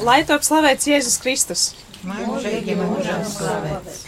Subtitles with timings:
[0.00, 1.62] Lai top slavēts Jēzus Kristus!
[2.08, 3.98] Mūžīgi mūžam slavēts!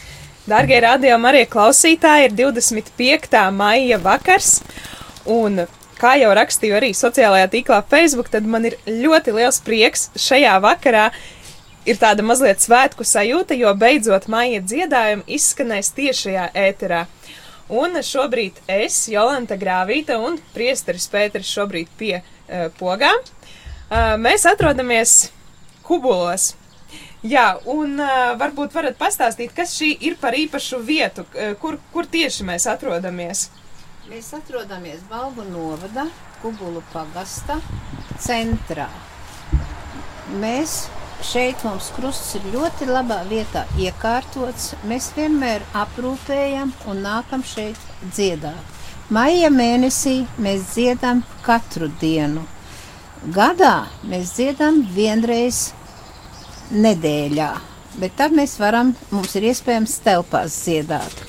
[0.49, 3.37] Darbie radio Marija klausītāji, ir 25.
[3.53, 4.63] maija vakars,
[5.29, 5.67] un
[6.01, 11.11] kā jau rakstīju arī sociālajā tīklā Facebook, tad man ir ļoti liels prieks šajā vakarā.
[11.85, 17.03] Ir tāda mazliet svētku sajūta, jo beidzot maija dziedājumi izskanēs tiešajā ēterā.
[17.69, 23.21] Un šobrīd es, Jolanta Grāvīta un priesteris Pēteris šobrīd pie uh, pogām.
[23.93, 25.33] Uh, mēs atrodamies
[25.87, 26.53] Kubulos.
[27.23, 31.25] Jā, un uh, varbūt varat pastāstīt, kas šī ir par īpašu vietu,
[31.63, 33.47] kur, kur tieši mēs atrodamies.
[34.11, 36.09] Mēs atrodamies Balvu novada
[36.43, 37.61] Kubulu pagasta
[38.19, 38.89] centrā.
[40.43, 40.89] Mēs
[41.23, 44.73] šeit mums krusts ir ļoti labā vietā iekārtots.
[44.91, 48.81] Mēs vienmēr aprūpējam un nākam šeit dziedāt.
[49.13, 52.43] Maija mēnesī mēs dziedam katru dienu.
[53.23, 55.69] Gadā mēs dziedam vienreiz
[56.75, 57.51] nedēļā,
[58.03, 61.21] bet tad mēs varam, mums ir iespējams telpās dziedāt.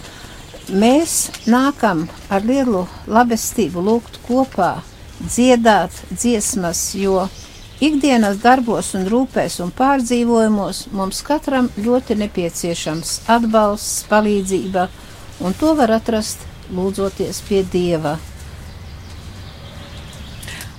[0.73, 4.79] Mēs nākam ar lielu labestību lūgt kopā,
[5.21, 7.27] dziedāt dziesmas, jo
[7.77, 14.89] ikdienas darbos un rūpēs un pārdzīvojumos mums katram ļoti nepieciešams atbalsts, palīdzība,
[15.45, 16.41] un to var atrast
[16.73, 18.17] lūdzoties pie Dieva.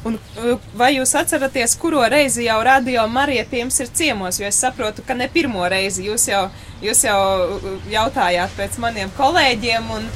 [0.05, 4.41] Un uh, vai jūs atceraties, kuro reizi jau radio Marija pie jums ir ciemos?
[4.41, 6.42] Jo es saprotu, ka ne pirmo reizi jūs jau,
[6.84, 7.16] jūs jau
[7.56, 10.06] uh, jautājāt pēc maniem kolēģiem, un,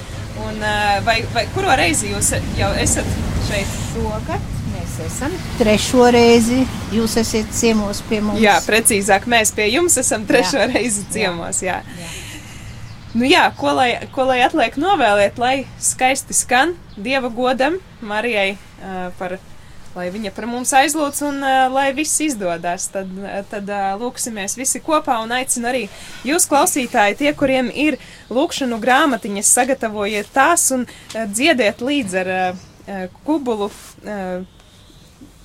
[0.45, 3.17] un uh, vai, vai kuro reizi jūs jau esat
[3.49, 3.75] šeit?
[3.95, 8.45] Šogad mēs esam trešo reizi, jūs esat ciemos pie mums.
[8.45, 10.71] Jā, precīzāk, mēs pie jums esam trešo jā.
[10.77, 11.81] reizi ciemos, jā.
[11.97, 12.09] jā.
[12.09, 12.17] jā.
[13.17, 19.09] Nu jā, ko lai, ko lai atliek novēlēt, lai skaisti skan Dieva godam Marijai uh,
[19.17, 19.39] par
[19.97, 22.89] lai viņa par mums aizlūdz un uh, lai viss izdodas.
[22.93, 23.11] Tad,
[23.51, 25.87] tad uh, lūksimies visi kopā un aicinu arī
[26.29, 27.99] jūs, klausītāji, tie, kuriem ir
[28.33, 32.33] lūkšanu grāmatiņas, sagatavojiet tās un uh, dziediet līdz ar
[33.25, 33.69] kubulu.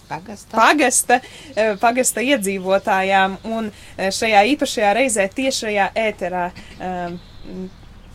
[0.08, 0.54] Pagasta.
[0.54, 1.18] Pagasta,
[1.82, 6.44] pagasta iedzīvotājām un šajā īpašajā reizē tiešajā ēterā.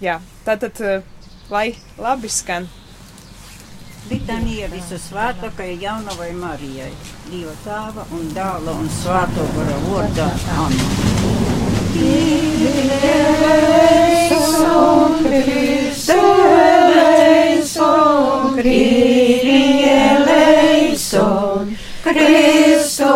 [0.04, 0.78] Jā, tātad,
[1.50, 1.66] lai
[1.98, 2.68] labi skan.
[4.08, 6.92] Litanija visu svētākajai jaunavai Marijai,
[7.28, 10.28] Dieva tēva un dēla un svēto gara vārdā.
[10.56, 10.86] Amen.
[22.08, 23.12] Kristu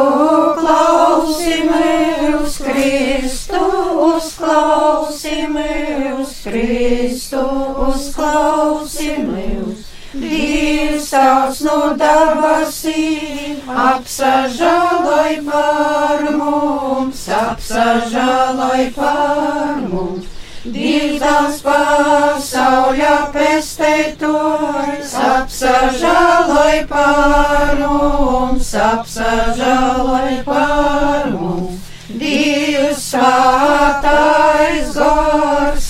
[0.58, 3.62] klausimies, Kristu
[4.08, 7.42] uzklausimies, Kristu
[7.88, 9.71] uzklausimies.
[10.12, 20.26] Dievs no debesīm apsažaloj par mums, apsažaloj par mums.
[20.74, 31.88] Dievs pasauļa pestētājs apsažaloj par mums, apsažaloj par mums.
[32.20, 35.41] Dievs svētais gars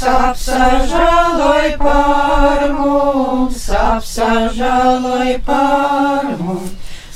[0.07, 6.73] apsažaloj par mums, apsažaloj par mums.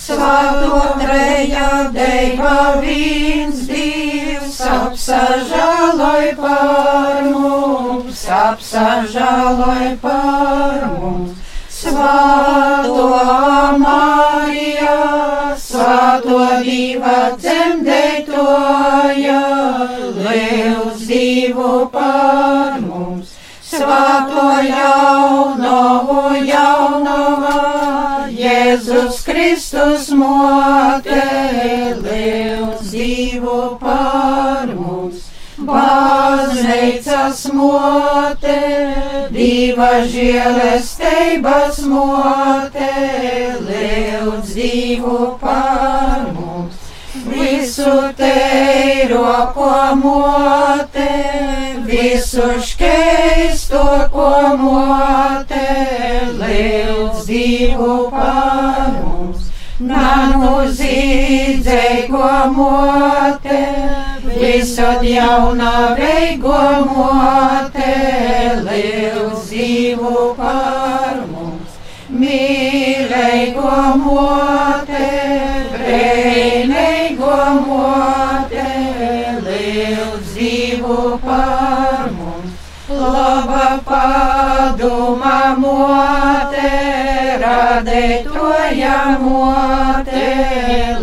[0.06, 11.34] Svēto treja deiva viens Dievs apsažaloj par mums, apsažaloj par mums.
[11.76, 13.08] Svēto
[13.82, 14.94] Marija,
[15.58, 19.42] Svēto Dieva dzemdētoja,
[20.22, 22.75] Liels Dievu par.
[23.96, 27.60] Svēto jaunovu jaunavā,
[28.28, 31.22] Jēzus Kristus mote,
[32.02, 35.24] Liels Dievu par mums.
[35.56, 38.60] Baznīcas mote,
[39.32, 42.92] diva žēlestības mote,
[43.64, 45.95] liels divu par mums.
[48.16, 51.08] Teiro ko mote,
[51.84, 55.66] visu škeisto ko mote,
[56.40, 59.50] liels divu par mums.
[59.80, 63.60] Nanu zīdzēgo mote,
[64.32, 67.92] visod jauna veigo mote,
[68.64, 70.75] liels divu par mums.
[84.86, 86.70] Paduma mote,
[87.42, 90.28] radētoja mote,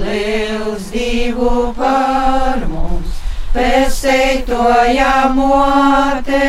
[0.03, 3.19] liels divu par mums.
[3.93, 6.47] Svātojamote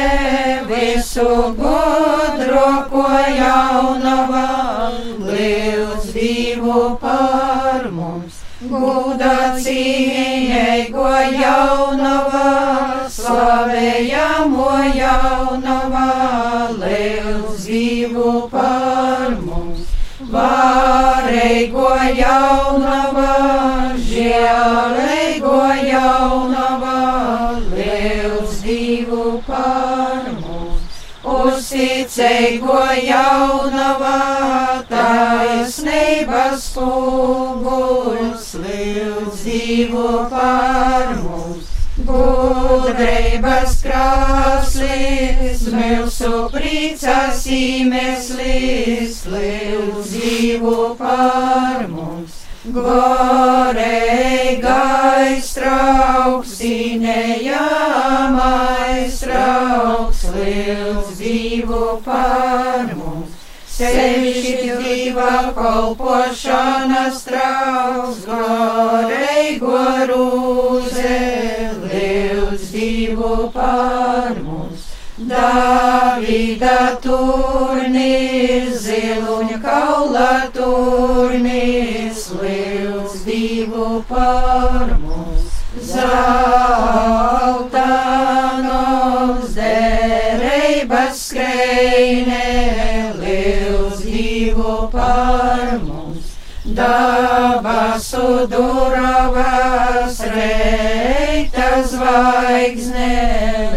[0.70, 1.26] visu
[1.58, 3.04] gudroko
[3.38, 4.48] jaunavā,
[5.26, 8.34] liels divu par mums.
[8.64, 9.58] Guda
[22.74, 30.80] jaunavā, žēlēgo jaunavā, liels divu par mums.
[31.24, 34.18] Uzticēgo jaunavā,
[34.90, 41.70] taisnības spoguļs, liels divu par mums.
[42.04, 51.53] Gudrības krāslis, mūsu priecas iemeslis, liels divu par mums.
[52.72, 54.24] Goreigais
[55.52, 57.52] trauks, zinējamais
[59.20, 63.36] trauks, liels divu par mums.
[63.74, 71.20] Sevišķi diva kalpošanas trauks, goreigo rūze,
[71.84, 74.88] liels divu par mums.
[75.14, 81.93] Davida turnīrs, ziluņa kaula turnīrs,
[83.94, 85.50] divu par mums.
[85.80, 87.12] Zelta
[88.62, 96.34] noms derības skreinē, liels divu par mums.
[96.64, 103.14] Dabasu duravas reita zvaigzne,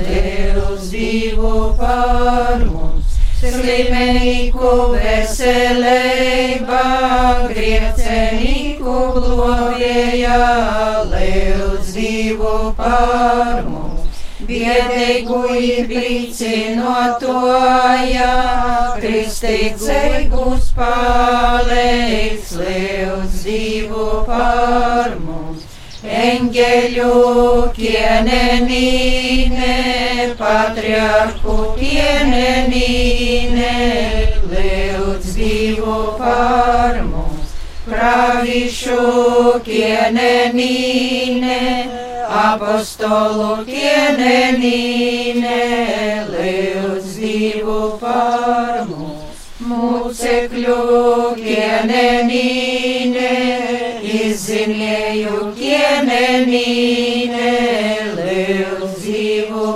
[0.07, 3.17] liels divu par mums.
[3.37, 6.85] Slimīgu veselība,
[8.87, 10.37] griecenīgu glorija,
[11.11, 14.01] liels divu par mums.
[14.47, 18.29] Biedēgu ir brīcinotoja,
[19.01, 25.63] kristīdzīgus palīdz, liels divu par mums.
[26.07, 29.75] Engeļu kienenīne,
[30.39, 33.73] patriarhu kienenīne,
[34.53, 37.26] liels divu par mums.
[38.07, 41.55] Pravišu kienenīne,
[42.41, 45.57] apostolu kienenīne,
[46.29, 49.43] liels divu par mums.
[49.67, 50.77] Mūcekļu
[51.41, 53.33] kienenīne,
[54.21, 57.51] izzinēju kienenīne,
[58.21, 59.67] liels divu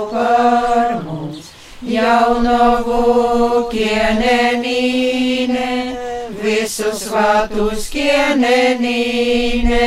[6.42, 9.80] visu svātus kienenīne,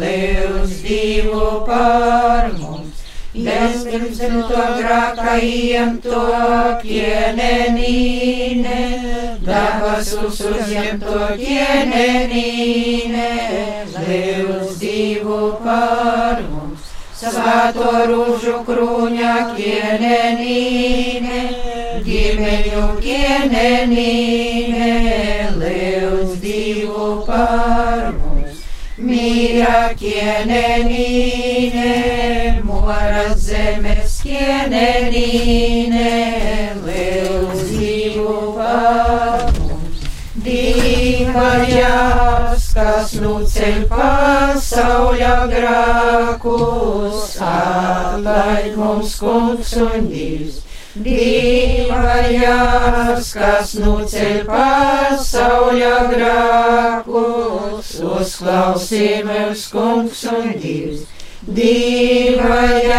[0.00, 3.04] liels divu par mums.
[3.36, 4.18] Bezpirms
[4.48, 6.22] to grākajiem to
[6.82, 8.78] kienenīne,
[9.44, 13.28] dabasus uzņem to kienenīne,
[14.08, 16.82] liels divu par mums.
[17.16, 21.38] Svāto rūžu krūņa kienenīne,
[22.04, 24.65] ģimeņu kienenīne, liels
[27.26, 28.62] par mums.
[28.96, 31.90] Mīra kienenīne,
[32.64, 36.12] moras zemes kienenīne,
[36.86, 40.04] liels divu par mums.
[40.46, 41.88] Dīvaļās,
[42.76, 50.65] kas nu ceļ pasauļa grākus, atlaid mums kungs un dīvs.
[51.04, 52.46] Dīvaļās,
[53.36, 61.04] kas nu ceļ pasauļa grākus, uzklausī mums kungs un dīvs.
[61.58, 62.96] Dīvaļās,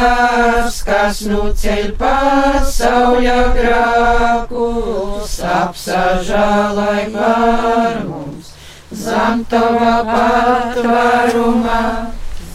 [0.85, 8.47] kas nu ceļ pasauļa grākus, apsažālai par mums.
[8.93, 11.81] Zem tava patvaruma,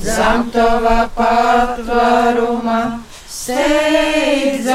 [0.00, 2.80] zem tava patvaruma,
[3.42, 4.70] steidzamies,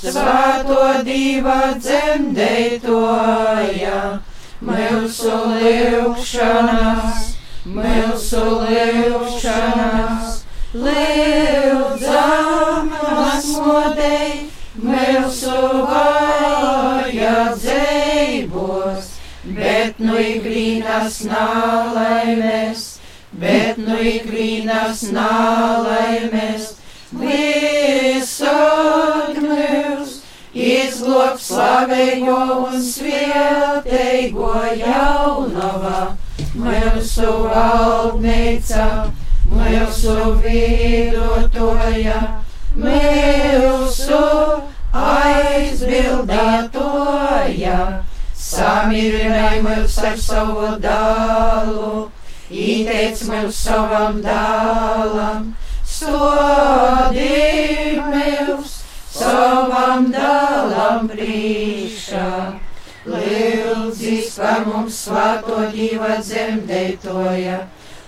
[0.00, 2.78] svāto diva dzemdētoja,
[4.64, 7.18] mūsu lūkšanas,
[7.68, 10.40] mūsu lūkšanas,
[10.86, 12.16] lūdzamas
[13.66, 14.32] modei,
[14.80, 15.58] mūsu
[15.92, 17.44] vajadzējos,
[19.60, 22.93] bet nu ikrīnas nālaimes,
[23.40, 26.74] bet nu ikrīnas nālaimes,
[27.18, 28.46] visot
[29.42, 30.22] mūs,
[30.54, 32.36] izglāb slavējo
[32.68, 36.14] un svētējo jaunavā,
[36.54, 39.10] mūsu valdnīca,
[39.50, 42.20] mūsu vidutoja,
[42.78, 44.22] mūsu
[44.94, 47.78] aizbildētoja,
[48.44, 52.10] samierināja mūs ar savu dālu,
[52.50, 55.52] ieteic mūs savam dālam,
[55.84, 57.30] stodi
[58.04, 58.76] mūs
[59.14, 62.30] savam dālam priekšā.
[63.04, 67.58] Lūdzīs par mums svāto dieva dzemdētoja,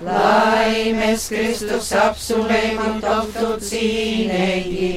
[0.07, 4.93] lai mēs Kristus apsulējumu tautu cīnēji.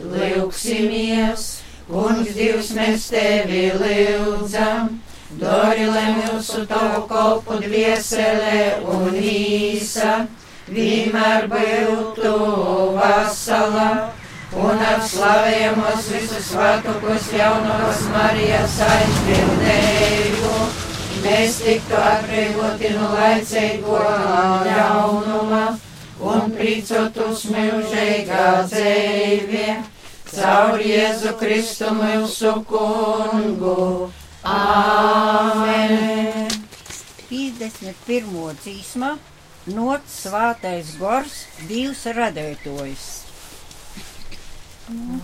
[0.00, 1.48] Lūksimies,
[1.90, 4.94] kungs Dievs, mēs tevi lūdzam,
[5.38, 10.26] dori, lai mūsu tavu kolpu dvieselē un īsa,
[10.70, 12.32] vienmēr būtu
[12.96, 13.90] vasala
[14.58, 20.54] un ar slavējamos visus svētkos jaunās Marijas aizbildēju.
[21.20, 24.00] Mēs tiktu atbrīvoti no laicīgo
[24.66, 25.64] ļaunuma
[26.32, 29.66] un pricotus mūžīgā dzīvē
[30.30, 34.10] caur Jēzu Kristu mūsu kungu.
[34.40, 36.48] Āmen!
[37.28, 38.56] 51.
[38.56, 39.20] dzīsma,
[39.68, 43.28] nots svātais gors, divs radētojs.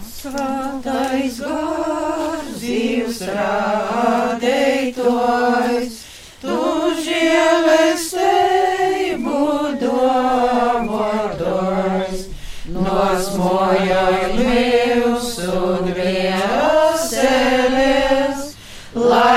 [0.04, 5.96] Svētais gars, dzīves rādītājs,
[6.44, 6.60] tu
[7.08, 9.40] žēlestību
[9.80, 12.28] dāvātājs,
[12.76, 14.85] nosmojai mūsu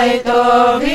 [0.09, 0.88] lai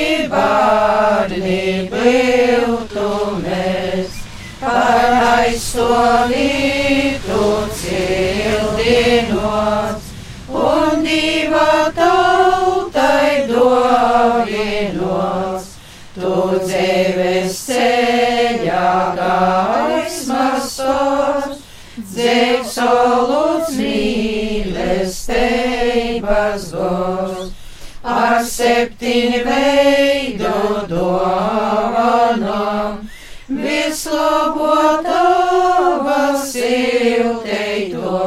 [28.75, 30.51] ar septiņu veidu
[30.91, 33.07] dovanām,
[33.47, 38.19] vislabotava silteito,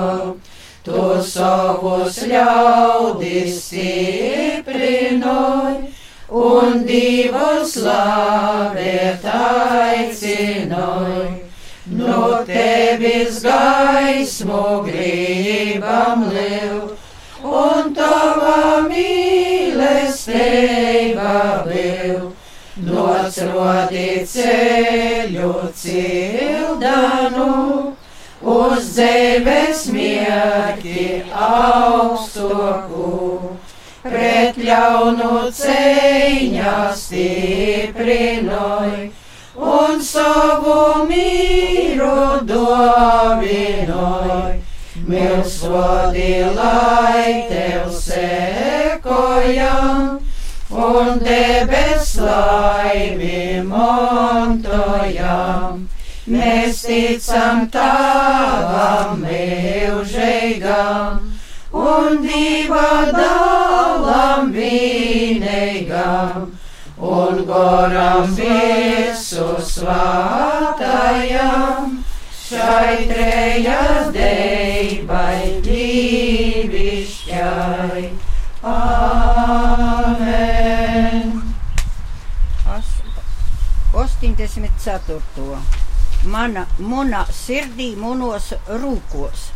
[0.84, 5.74] tu savus ļaudis stiprinoj,
[6.30, 11.44] un divus slavēt aicinoj.
[11.88, 16.87] No tevis gaismu gribam liu,
[20.28, 22.34] mīlestība liu.
[22.78, 27.96] Nosrodi ceļu cildanu,
[28.46, 33.58] uz dzīves mierķi augstoku,
[34.04, 39.10] pret ļaunu cēņā stiprinoj,
[39.58, 44.62] un savu mīru dovinoj.
[45.08, 50.17] Mils vodi, lai tev sekojam,
[50.78, 54.68] un debes laimi montojam.
[56.28, 61.20] Mēs ticam tavam mūžīgam
[61.72, 66.52] un diva dalam vienīgam
[67.00, 70.84] un goram visu svātajam.
[72.48, 77.08] Šai trejas deibai divišķai.
[78.64, 79.17] Amen.
[84.22, 85.60] 84.
[86.26, 89.52] Mana munā sirdī munos rūkos.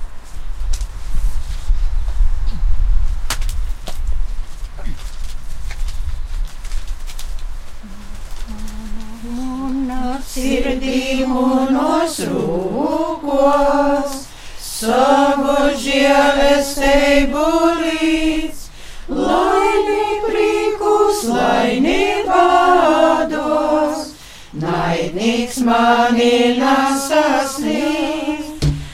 [25.72, 28.46] Mani nesasniedz,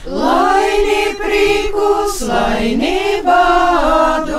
[0.06, 4.30] lai neprikus, lai nebādos,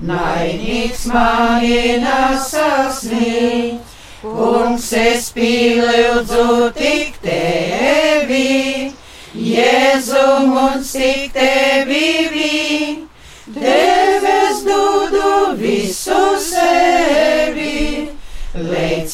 [0.00, 3.84] naidnīgs mani nesasniedz.
[4.22, 8.92] Kungs, es pielūdzu tik tevi,
[9.38, 11.77] Jēzu mums tik tevi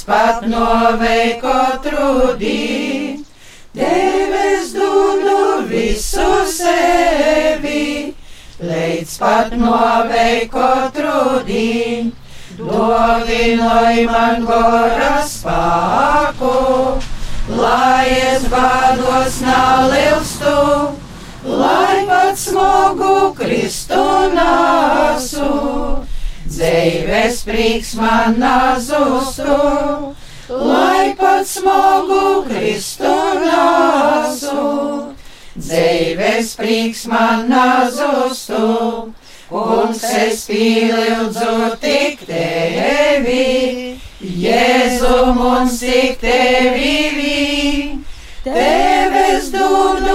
[0.07, 3.25] pat novei katru dienu.
[3.75, 8.15] Tevis dudu visu sevi,
[8.61, 12.13] līdz pat novei katru dienu.
[12.55, 16.53] Dovinoj man gora spēku,
[17.51, 20.55] lai es bādos nalilstu,
[21.51, 24.07] lai pat smogu Kristu
[24.39, 26.04] nāsu.
[26.55, 29.55] Dzīves prieks man nazustu,
[30.49, 34.67] lai pat smogu Kristu nāsu.
[35.59, 38.63] Dzīves prieks man nazustu,
[39.51, 43.99] kungs es pielūdzu tik tevi,
[44.47, 46.95] Jēzu mums tik tevi
[48.45, 50.14] tevis dodu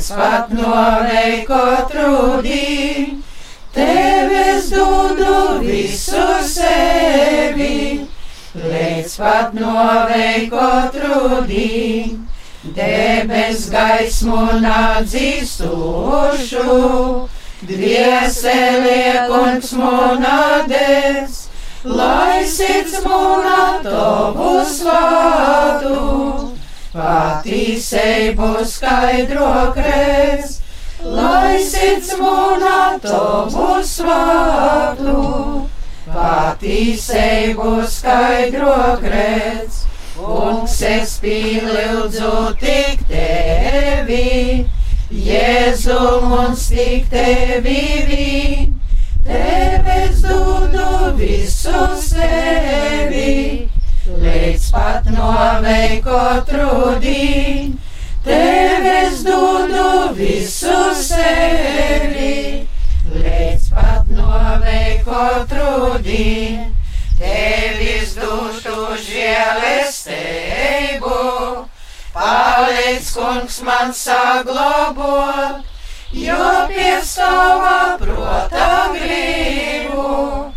[0.00, 3.20] līdz pat noveiko trūdī,
[3.74, 8.08] tevis dodu visu sevi,
[8.56, 12.16] līdz pat noveiko trūdī.
[12.64, 15.68] Debes gaismu nādzīstošu,
[17.68, 21.48] dvieselie kungs monades,
[21.84, 26.49] lai sirds mūna tavu svātu,
[26.90, 30.56] patīseibu skaidro krēs,
[31.04, 35.20] lai sirds mūna tavu svātu,
[36.10, 39.84] patīseibu skaidro krēs.
[40.20, 44.66] Kungs, es pielūdzu tik tevi,
[45.10, 47.80] Jēzu mums tik tevi
[48.10, 48.74] vien,
[49.24, 53.69] tevis dodu visu sevi,
[54.18, 57.72] līdz pat noveiko trūdī,
[58.24, 62.66] tevis dodu visu sevi,
[63.14, 66.28] līdz pat noveiko trūdī.
[67.20, 70.08] Tevis dušu žēlestību,
[72.14, 75.60] paliec kungs man saglabot,
[76.16, 80.48] jo pie sava prota gribu,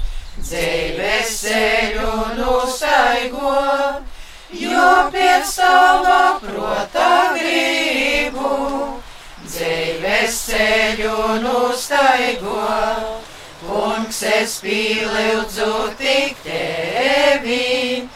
[0.43, 4.03] dzīves ceļu nustaigot,
[4.53, 8.55] jo pie sava prota gribu,
[9.47, 13.29] dzīves ceļu nustaigot.
[13.63, 18.09] Kungs, es pielūdzu tik tevi,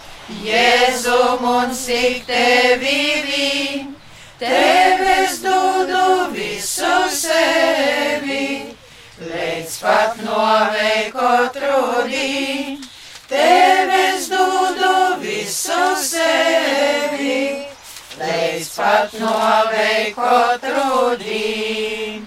[0.44, 3.94] Jēzu mums tik tevi vien,
[4.42, 8.77] tevis dodu visu sevi,
[9.68, 12.78] līdz pat noveiko trūdī,
[13.28, 17.68] tevis dodu visu sevi,
[18.16, 22.24] līdz pat noveiko trūdī.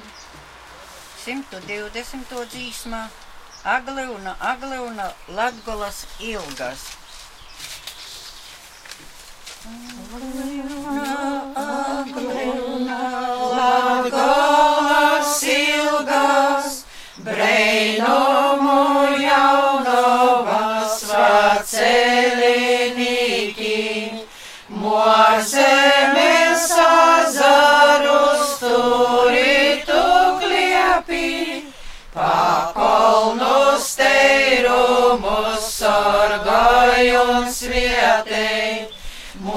[1.24, 2.44] 120.
[2.52, 3.02] dzīsmā
[3.64, 6.84] Agleuna, Agleuna, Latgolas ilgas.
[9.64, 10.49] Latgolas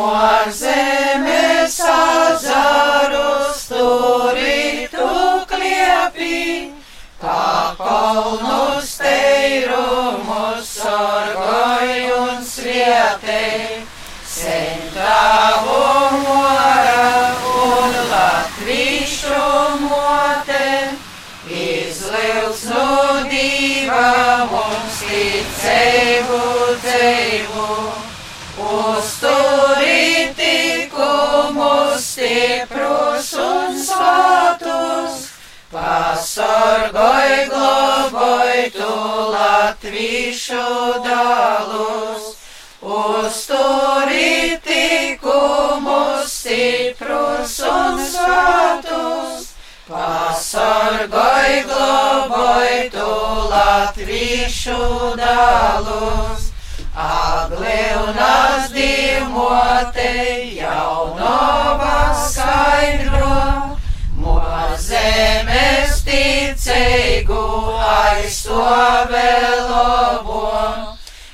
[0.03, 5.07] Mozemes azarus turitu
[5.47, 6.73] kliepi,
[7.21, 13.53] pakolnus teirumus sargājums vietei.
[13.63, 13.92] Centāvu
[36.33, 38.93] pasargoj globoj tu
[39.33, 40.63] latvīšu
[41.05, 42.23] dalus.
[42.81, 49.53] Uzturi tikumus stiprus un svātus,
[49.85, 53.13] pasargoj globoj tu
[53.53, 56.49] latvīšu dalus.
[56.97, 60.09] Agleunas dīmote
[60.57, 63.72] jaunova skaidro,
[64.73, 70.49] Mozemes ticeigu aizstovēlobo.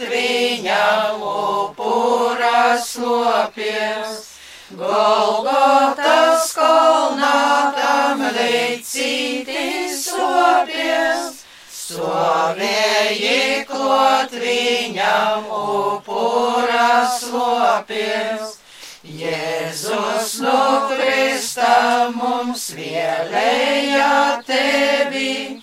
[0.00, 4.28] klot viņam upura slopies.
[4.70, 18.56] Golgotas kolnā tam leicīti sopies, stovēji klot viņam upura slopies.
[19.02, 25.60] Jēzus no Krista mums vēlēja tevi,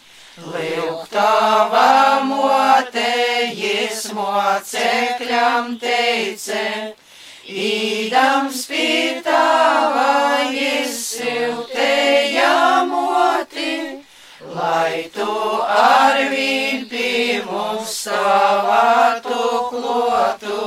[0.48, 3.10] Lūgtava mote,
[3.52, 6.94] jis mocekļam teica,
[7.48, 14.04] Īdams pie tava, jis siltēja moti,
[14.52, 15.28] lai tu
[15.76, 20.64] arvīn pie mums savātu klotu.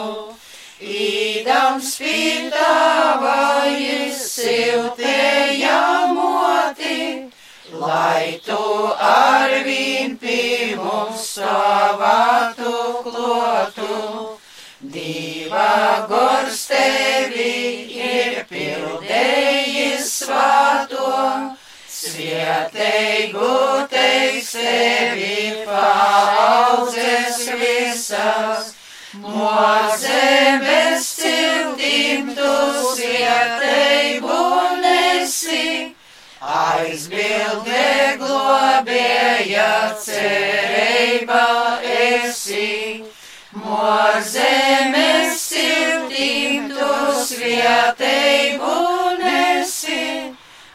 [0.80, 5.80] Īdams pie tava, jis siltēja
[6.16, 7.29] moti,
[7.78, 8.58] lai tu
[9.06, 14.38] arvīn pie mums savātu klotu.
[14.80, 21.12] Dieva gors tevi ir pildējis svāto,
[21.86, 23.52] svieteigu
[23.92, 28.72] teiks tevi paudzes visas,
[29.20, 32.54] mozemes ciltīm tu
[32.96, 34.49] svieteigu
[36.80, 41.42] aizbildē globēja cerība
[41.84, 43.04] esi.
[43.52, 46.94] Mozemes siltīm tu
[47.26, 48.78] svieteigu
[49.20, 50.06] nesi,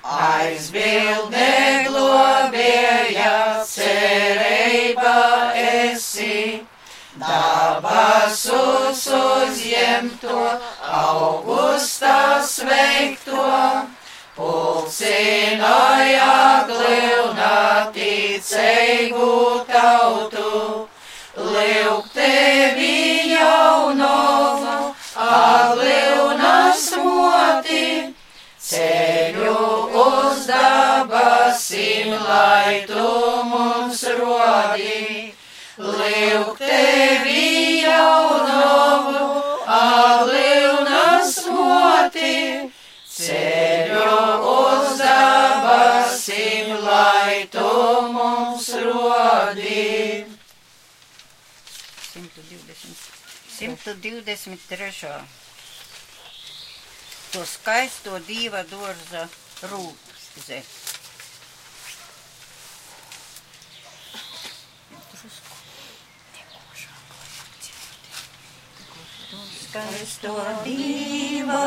[0.03, 1.49] aizbildē
[1.89, 3.33] globēja
[3.71, 5.17] cerība
[5.63, 6.39] esi.
[7.15, 10.41] Dabasus uzņemto,
[11.01, 13.45] augustā sveikto,
[14.35, 16.31] pulcinoja
[16.67, 20.87] glilnā ticeigu tautu.
[21.35, 24.95] Lūk, tevi jaunovu,
[25.27, 27.87] aglīnas moti,
[28.69, 29.57] ceļu
[30.03, 33.11] uz dabasim, lai tu
[33.51, 35.33] mums rodi.
[35.75, 36.94] Lūk, tevi
[49.45, 50.25] rodi.
[52.13, 52.95] 120,
[53.59, 55.25] 123.
[57.33, 59.25] To skaisto dieva dārza
[59.67, 60.61] rūpze.
[69.65, 71.65] Skaisto dieva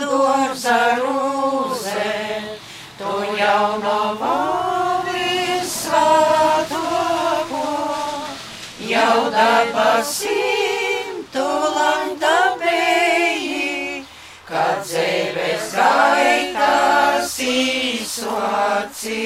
[0.00, 2.08] dārza rūpze,
[2.96, 4.37] to jauno vāvis
[9.68, 14.04] jau dabasim tu landa beji,
[14.46, 19.24] kad dzīves gaitas izsoci.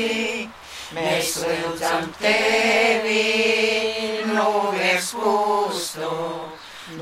[0.93, 3.25] Mēs lūdzam tevi,
[4.29, 6.13] novirs pustu,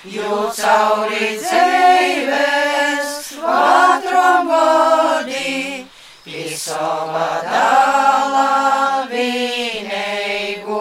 [0.05, 1.80] jo cauri dzīves
[6.81, 10.79] Pisova dāla vieneigo,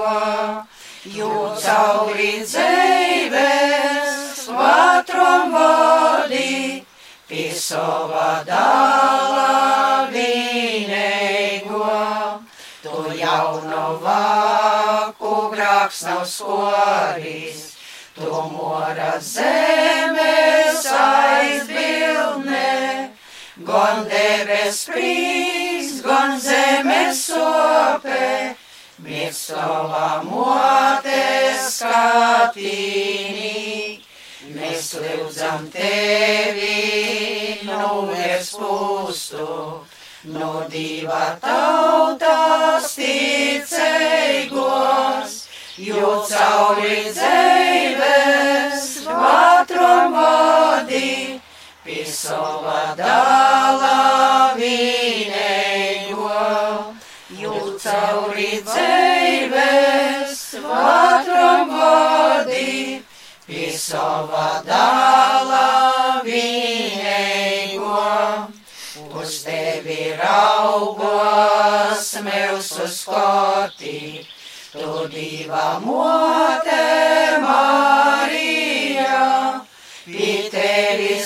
[1.04, 4.14] jū cauri dzīves
[4.48, 6.80] vatrom vodi.
[7.28, 11.92] Pisova dāla vieneigo,
[12.80, 17.76] tu jauno vaku grāks nav skoris,
[18.16, 22.70] tu mora zemes aizbildne.
[23.60, 25.69] Gan debes prīks,
[26.10, 28.56] gan zemes sope,
[29.30, 33.52] savā motē skatīnī.
[34.50, 36.80] Mēs lūdzam tevi,
[37.68, 39.46] novirs pustu,
[40.34, 44.26] no diva tautas ticēgos,
[45.78, 51.40] jo cauri dzīves vatrom vodi.
[51.86, 54.00] Pisova dāla
[54.58, 55.69] vieneigo, jū
[58.66, 63.02] dzīves vatrom vodi.
[63.76, 68.04] sava dāla vienīgo.
[69.20, 74.26] Uz tevi raugos mūsu skoti,
[74.72, 76.86] tu diva mote
[77.44, 79.26] Marija,
[80.06, 81.18] piteri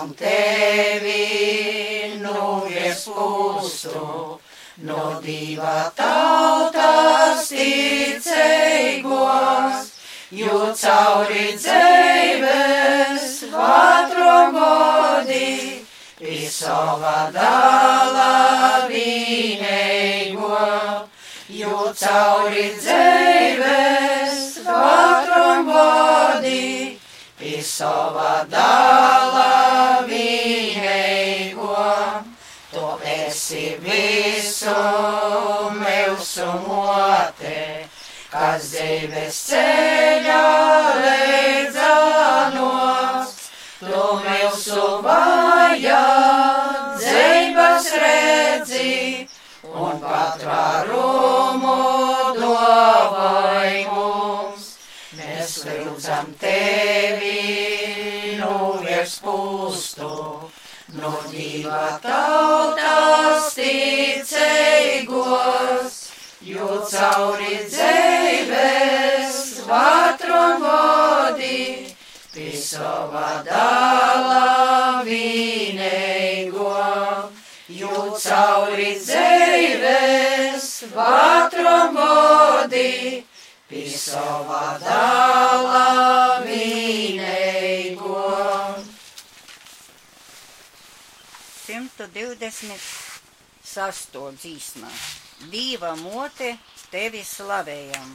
[0.00, 1.26] lūdzam tevi,
[2.20, 4.38] nu viespustu,
[4.82, 8.30] no diva tautas ticīgos,
[10.30, 15.84] jo cauri dzīves vatrom godī,
[16.18, 20.64] pie sava dāla vienīgo,
[21.48, 26.96] jo cauri dzīves vatrom godī,
[27.36, 28.46] pie sava
[34.70, 37.86] visu mūsu mote,
[38.30, 40.42] kas dzīves ceļā
[41.00, 42.20] leidzanos.
[43.80, 46.06] Tu mūsu vajā
[47.00, 49.28] dzīves redzi
[49.72, 51.78] un patvērumu
[52.36, 54.64] dāvai mums.
[55.16, 57.40] Mēs lūdzam tevi,
[58.42, 58.54] nu
[58.84, 60.39] virs pustu.
[60.90, 64.32] No diva tautas ticīgos,
[66.42, 69.36] jo cauri dzīves
[69.68, 71.94] vatrom vodi,
[72.34, 76.74] pie sava dāla vienīgo,
[77.70, 83.22] jo cauri dzīves vatrom vodi,
[83.70, 85.86] pie sava dāla
[86.50, 86.90] vienīgo.
[92.00, 94.16] 126.
[94.40, 94.88] dzīsmā.
[95.52, 96.56] Dieva mote,
[96.88, 98.08] tevi slavējam.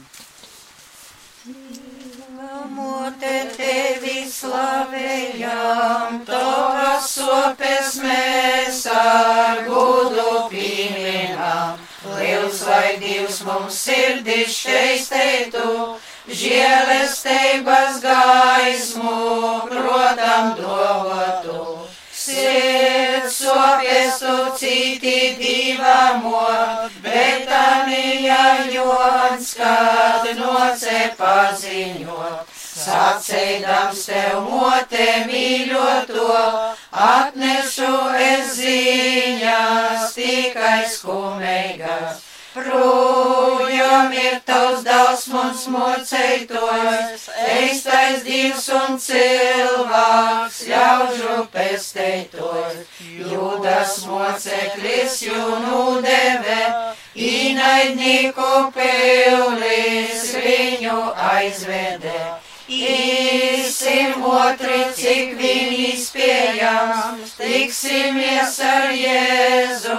[1.46, 11.78] Dieva mote, tevi slavējam, tavas sopes mēs ar gudu pieminam.
[12.18, 15.94] Liels vai Dievs mums sirdis šeisteitu,
[16.26, 21.85] žēlestības gaismu, protam dovotu.
[22.26, 26.42] Sirds sopes tu citi divamo,
[27.00, 32.50] bet Anija Jons, kad noce paziņot.
[32.82, 36.42] Sacēdams tev mote mīļoto,
[37.06, 42.26] atnešu es ziņas tikai skumīgas.
[42.58, 47.26] Projām ir tavs dāls mums moceitos,
[47.58, 52.80] eistais divs un cilvēks, ļaužu pesteitos.
[53.02, 56.60] Jūdas moceklis jūnu deve,
[57.30, 60.98] īnaidnieku pīlis viņu
[61.30, 62.20] aizvede.
[62.66, 69.98] Īsim otri, cik viņi spējams, tiksimies ar Jēzu,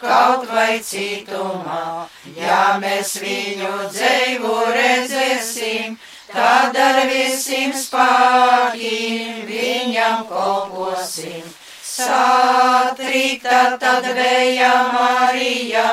[0.00, 2.08] kaut vai citumā.
[2.38, 5.98] Ja mēs viņu dzīvu redzēsim,
[6.32, 11.44] tad ar visiem spēkiem viņam kolposim.
[11.84, 15.86] Satrīkta tad vēja Marija,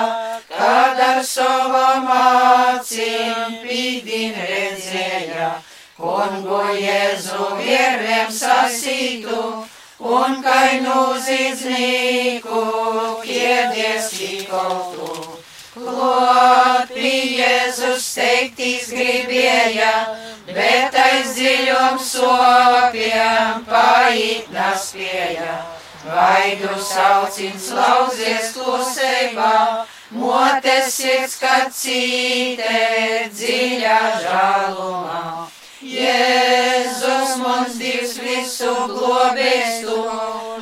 [0.47, 5.51] kad ar savam acīm pīdin redzēja.
[6.03, 9.43] Kungu Jēzu vierviem sasītu,
[10.15, 12.63] un kainu zīdznieku
[13.23, 15.07] kiedies įkautų.
[15.77, 19.93] Klot pie Jēzus teiktīs gribēja,
[20.51, 25.55] bet aiz dziļom sopiem paiet nespēja.
[26.03, 29.55] Vaidu saucins lauzies klusībā,
[30.19, 32.85] motes sirds kā cīte
[33.39, 35.52] dziļā žālumā.
[35.83, 39.97] Jēzus mums divs visu globēstu,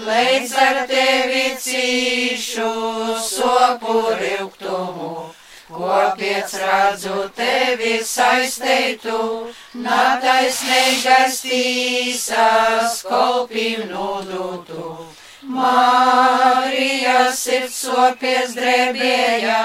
[0.07, 2.71] līdz ar tevi cīšu
[3.27, 5.11] sopu rūgtumu.
[5.71, 9.21] Kopiec redzu tevi saisteitu,
[9.85, 14.89] nataisnīgais tīsas kolpim nūdūtu.
[15.53, 19.61] Marija sirds sopies drebēja,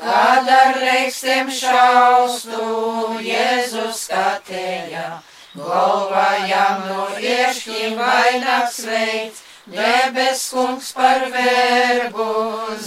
[0.00, 5.08] kad ar reikstiem šaustu Jēzus skatēja.
[5.56, 9.40] Galvā jām no iešķīm vainaks veids,
[9.72, 12.28] debes kungs par vergu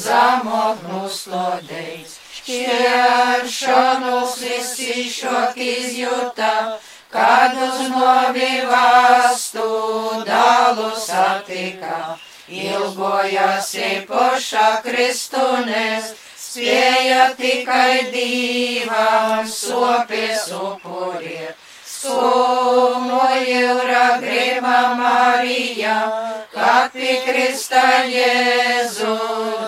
[0.06, 2.20] zamok nuslodējis.
[2.40, 6.54] Šķēršanos visīšok izjūta,
[7.10, 9.70] kad uz novi vastu
[10.30, 12.18] dalu satika.
[12.50, 16.14] ilgojasi poša Kristunės,
[16.50, 21.58] spēja tikai divam sopės upuriet.
[22.00, 25.96] Skumno jūra grima Marija,
[26.54, 29.18] kad pikrista Jēzu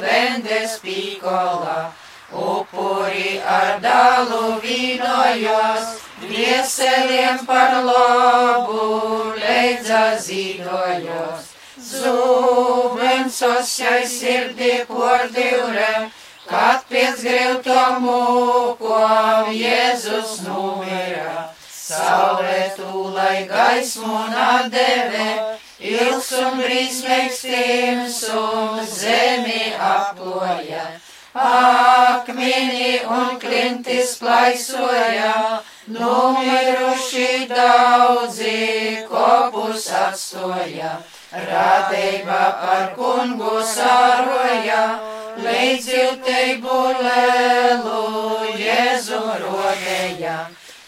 [0.06, 1.91] vendes pīkola.
[2.32, 11.52] Upuri ar dalu vīnojos, vieseliem par labu leidza zīdojos.
[11.91, 16.08] Zūbensos jai sirdī pordivre,
[16.50, 21.50] kad pēc grilto mūkom Jēzus numira.
[21.92, 25.58] Saulē tūlai gaismu nadeve,
[25.92, 30.86] ilgs un brīsmīgs tims un zemi aploja.
[31.32, 40.98] Akmeni un klintis plaisoja, nomiruši daudzi kopus atstoja.
[41.32, 44.84] Radība par kungu sāroja,
[45.39, 48.02] līdz jūtību lēlu
[48.60, 50.39] Jēzu rodēja.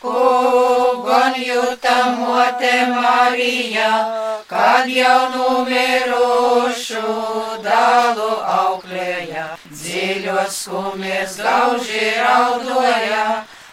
[0.03, 3.91] Kugon jūtam mote Marija,
[4.49, 7.13] kad jau numirušu
[7.63, 13.23] dalu auklēja, dziļos skumies gauži raudoja,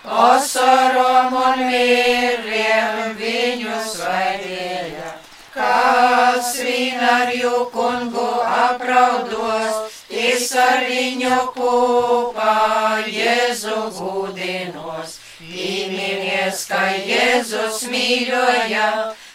[0.06, 5.16] osorom un miriem viņu svaidīja.
[5.50, 9.99] Kas vien ar jū kungu apraudos,
[10.40, 15.18] es ar viņu kopā Jēzu gūdinos.
[15.40, 18.86] Pīminies, ka Jēzus mīļoja,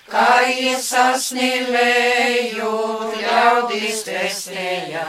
[0.10, 2.72] kā iesasnīlēju
[3.22, 5.06] ļaudis testēja.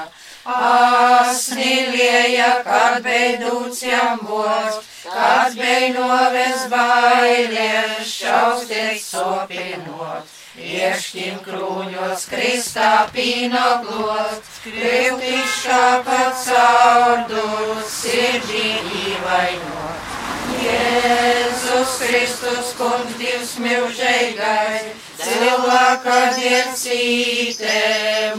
[0.56, 4.74] Asnīlēja, kad beidūts jambos,
[5.08, 10.35] kad beinoves bailēs, šausties sopinot.
[10.56, 18.70] Iešķim krūņos, kristā pīnoglos, krivtišā pats caurdus, sirdī
[19.02, 20.14] īvainot.
[20.56, 24.86] Jēzus Kristus, kungs divs milžīgais,
[25.20, 27.76] cilvēka diecīte,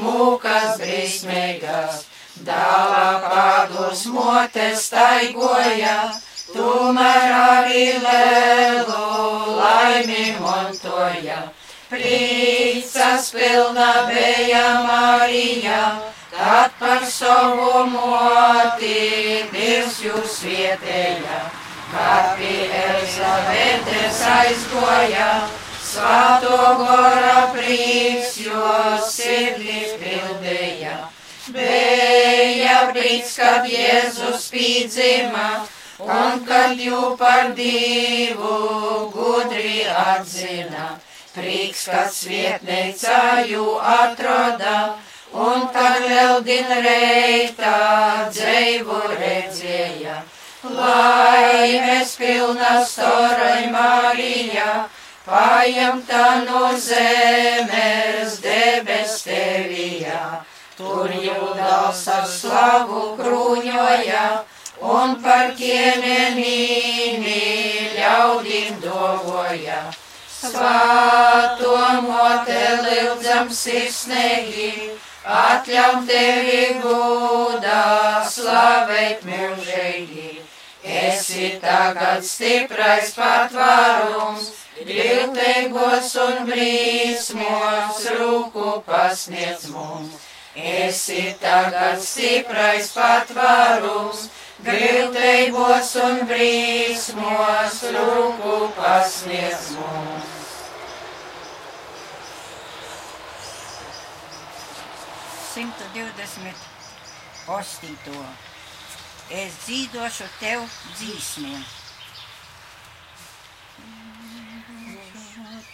[0.02, 2.02] mūkas brīsmīgas,
[2.50, 6.00] dāvā pādus motes taigoja,
[6.50, 9.06] tomēr arī lielu
[9.62, 11.40] laimi montoja.
[11.88, 15.84] Prīcas pilna bija Marija,
[16.34, 21.40] kad par savu moti Dievs jūs vietēja.
[21.94, 25.30] Kad pie Elizabetes aizgoja,
[25.80, 28.76] svāto gora prieks, jo
[29.08, 31.00] sirdī pildīja.
[31.56, 35.50] Bija brīds, kad Jēzus pīdzima,
[36.04, 38.58] un kad jū par divu
[39.16, 40.98] gudri atzina.
[41.38, 44.78] Prieks, kad svietneicā jū atroda,
[45.38, 47.76] un kad vēl din reitā
[48.34, 50.16] dzeivu redzēja.
[50.78, 54.88] Laimes pilna storai Marija,
[55.28, 60.42] paimta no zemes debes tevijā.
[60.78, 64.26] Tur jūdals ar slavu krūņoja,
[64.98, 67.40] un par ķiemenīni
[68.02, 69.80] ļaudim dovoja.
[70.38, 74.92] Svāto mote lūdzam sirsnīgi,
[75.38, 77.82] atļaut tevi gūdā,
[78.30, 80.30] slavēt mūžīgi.
[80.88, 84.54] Esi tagad stiprais patvārums,
[84.86, 90.28] Viltīgos un brīsmos rūku pasniedz mums.
[90.54, 94.28] Esi tagad stiprais patvārums,
[94.66, 100.34] Viltīgos un brīsmos rūku pasniedz mums.
[105.52, 106.66] Simtu divdesmit
[107.54, 108.26] ostīto.
[109.30, 110.66] Es dzīvošu tev
[110.98, 111.66] dzīsmiem.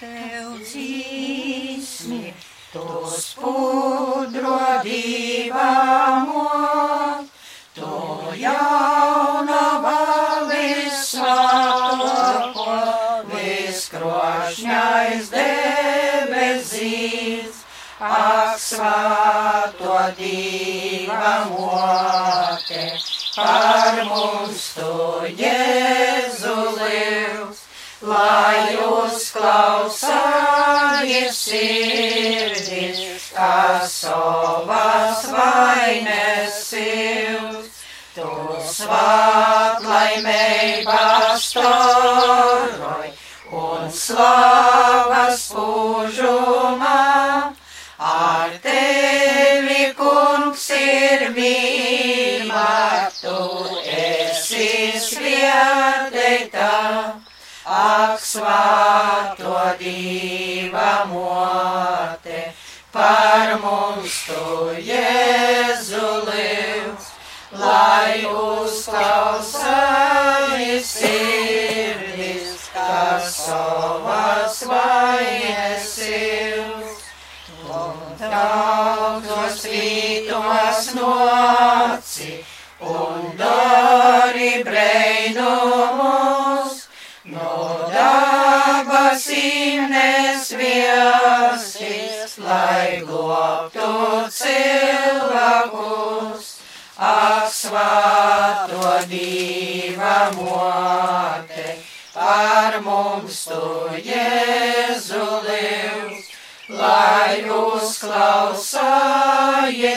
[0.04, 2.34] Tev dzīsmi,
[2.74, 7.03] Tu spudro divamo, tu
[8.84, 12.74] jauna valis sāko,
[13.32, 17.56] viskrošņais debesīs,
[18.04, 21.24] ak svāto divamote,
[23.38, 24.96] par mums tu
[25.40, 27.60] Jēzu lievs,
[28.04, 33.00] lai uzklausājies sirdis,
[33.34, 33.58] kā
[33.88, 34.83] savas
[38.94, 41.90] svāt laimēji pastoroj
[43.64, 47.00] un slavas pūžumā,
[47.98, 48.94] ar tevi
[51.34, 52.70] pirmīmā
[53.18, 53.38] tu
[53.90, 54.70] esi
[55.02, 56.74] svētītā,
[57.66, 62.42] ak svāto dīva mote,
[62.94, 64.46] par mums tu
[64.78, 65.63] liels,
[68.34, 77.04] lai uzklausāji sirdis, kas savas vainas sils.
[78.20, 82.46] Daudzos vītos noci
[82.80, 86.88] un dari brainumus,
[87.26, 96.54] no dabasim nesviesis, lai globtu cilvēkus.
[96.96, 97.50] Ak,
[98.54, 101.78] svāto dīva mote,
[102.14, 106.28] par mums tu Jēzu liels,
[106.70, 108.82] lai uzklausāji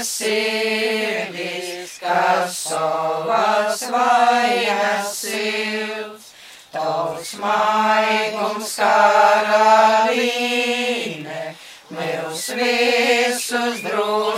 [0.04, 6.32] sirdis, kas savas vainas sils.
[6.72, 10.16] Tauts maigums karalīne,
[11.92, 14.35] mūs visus drošinoj,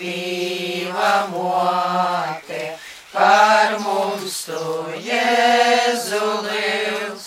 [0.00, 2.62] dīva mote,
[3.12, 4.62] par mums tu
[5.04, 7.24] Jēzu liels,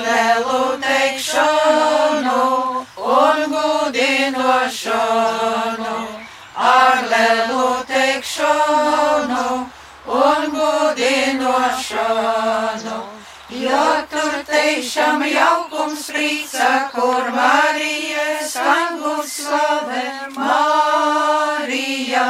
[14.54, 22.28] tur tiešām jaukums prīca, kur Marija skangus slavē Marija.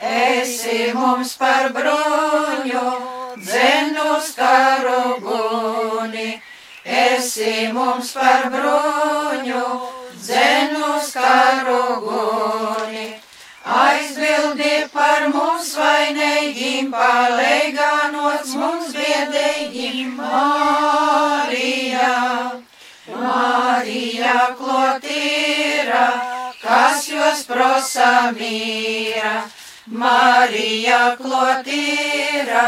[0.00, 2.86] Esi mums par bruņu,
[3.36, 6.40] dzenus karu guni.
[6.84, 9.64] Esi mums par bruņu,
[10.16, 13.08] dzenus karu guni.
[13.66, 21.05] Aizbildi par mums vainīgiem, palīgānos mums biedīgiem, Marija.
[27.48, 29.36] Prosa mīra.
[29.86, 32.64] Marija klotīra,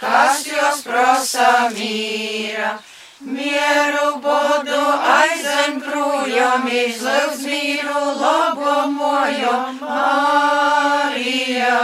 [0.00, 2.72] kas jūs prosa mīra.
[3.20, 4.80] Mieru bodu
[5.12, 11.78] aizem projām, izlūdz mīru labomojo Marija.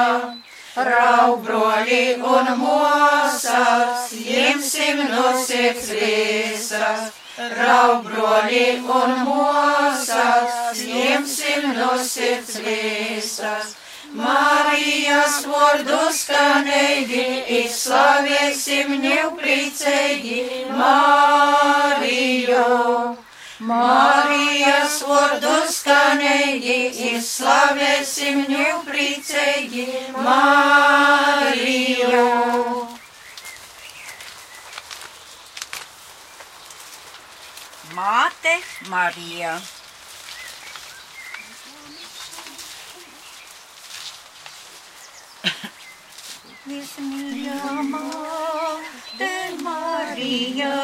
[0.73, 7.22] Raubroļi un mosas, jimsim no sirds visas.
[7.33, 13.71] Raubroļi un mosas, jimsim no sirds visas.
[14.13, 17.25] Marijas vārdu skanīgi,
[17.63, 20.45] izslavēsim ņūprīcīgi
[20.77, 22.69] Mariju.
[23.73, 26.81] Marijas vārdu skanīgi,
[27.15, 29.89] izslavēsim ņūprīcīgi
[30.29, 32.29] Mariju.
[37.93, 38.53] Māte
[38.89, 39.53] Marija.
[46.65, 49.31] Vismīļā māte
[49.67, 50.79] Marija,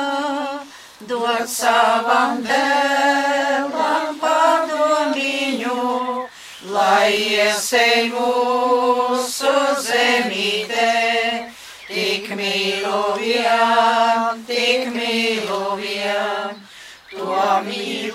[1.12, 5.86] dod savam dēlam padomiņu,
[6.76, 9.54] lai iesēj mūsu
[9.88, 10.92] zemītē.
[11.88, 15.67] Tik mīlu vien, tik mīlu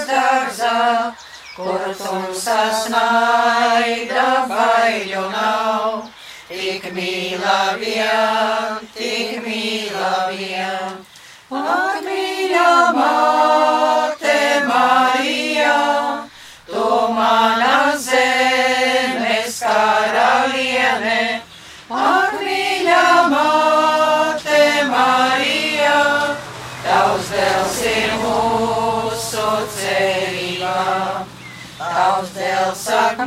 [0.10, 1.14] dārzā,
[1.56, 6.10] kur tumsas naida baiļu nav.
[6.54, 10.83] Tik mīla vien, tik mīla vien.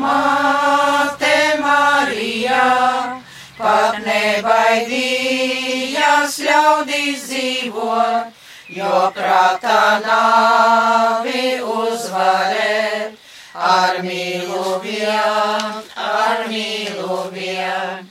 [0.01, 2.65] Māte Marija,
[3.57, 4.97] pat nebaidījās
[6.45, 8.35] ļaudīs dzīvot,
[8.77, 13.17] jo prātā nāvi uzvarē.
[13.57, 18.05] Ar mīlu vien, ar mīlu vien,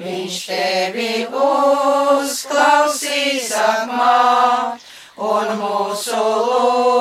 [0.00, 1.28] viņš tevi
[2.16, 4.80] uzklausīs, amā,
[5.20, 6.95] un mūsu lūdzu.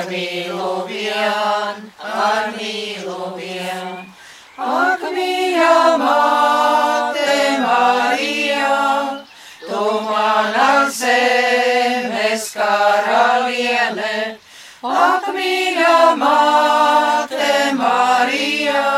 [0.00, 3.98] Ar mīlu vien, ar mīlu vien.
[4.56, 8.78] Ak, mīļā māte Marija,
[9.60, 14.16] tu mana zemes karaliene.
[14.80, 15.94] Ak, mīļā
[16.24, 17.52] māte
[17.84, 18.88] Marija,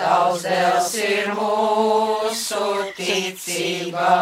[0.00, 2.62] tavs dēls ir mūsu
[2.96, 4.12] ticībā.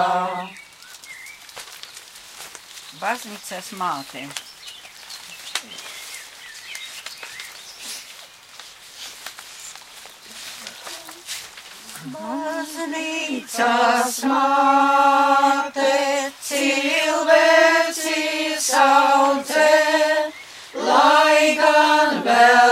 [2.98, 4.26] Baznīcas māte.
[12.10, 13.60] Baznīcas
[14.26, 15.92] māte,
[16.48, 18.24] cilvēci
[18.64, 19.68] saucē,
[20.88, 22.71] lai gan vēl.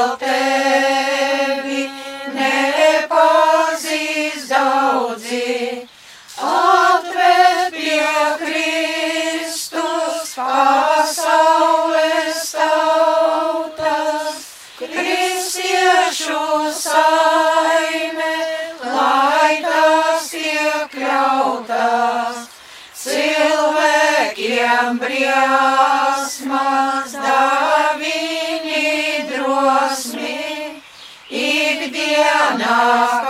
[32.83, 33.30] Ah.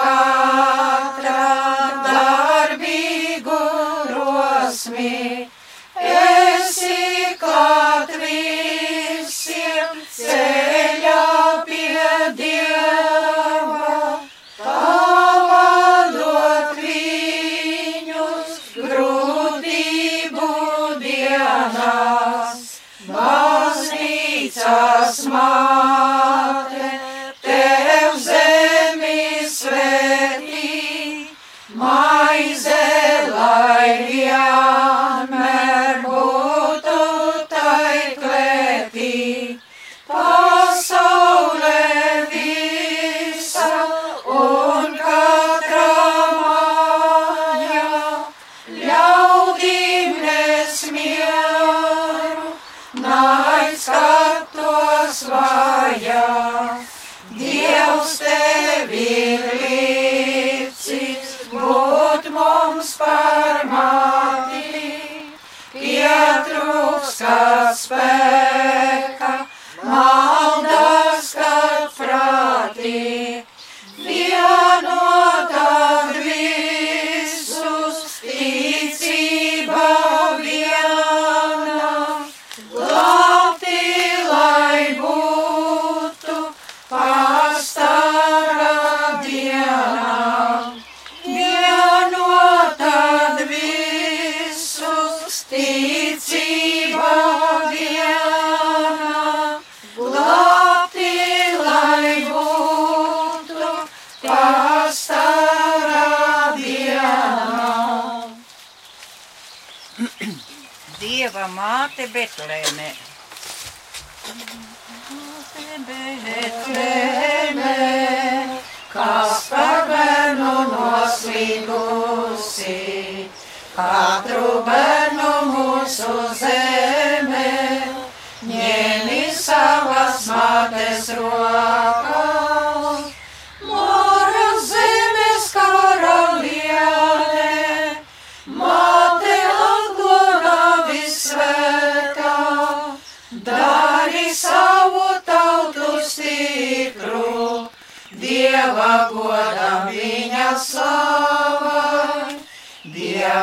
[112.41, 113.10] Filet on that.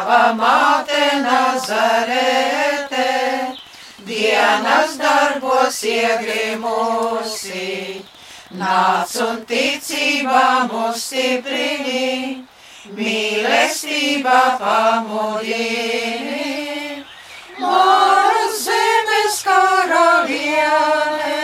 [0.08, 3.08] tava māte Nazarete,
[4.08, 7.72] dienas darbos iegrimusi,
[8.56, 12.48] nāc un ticībā mūs stiprini,
[12.96, 16.06] mīlestībā pamudini.
[17.60, 21.36] Mūsu zemes karaliene,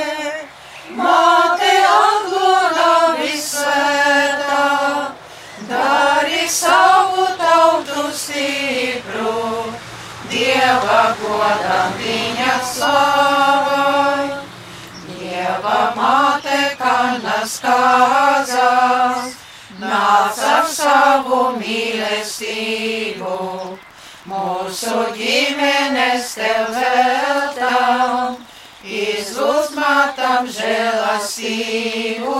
[0.96, 4.64] māte Anglona visvētā,
[5.68, 6.83] dari savu
[8.18, 9.74] stipru,
[10.34, 14.28] Dieva godam viņa slavai.
[15.06, 19.36] Dieva māte kanas kāzās,
[19.82, 23.38] nāc ar savu mīlestību.
[24.32, 28.38] Mūsu ģimenes tev veltām,
[29.04, 32.40] izlūdz mātam žēlastību.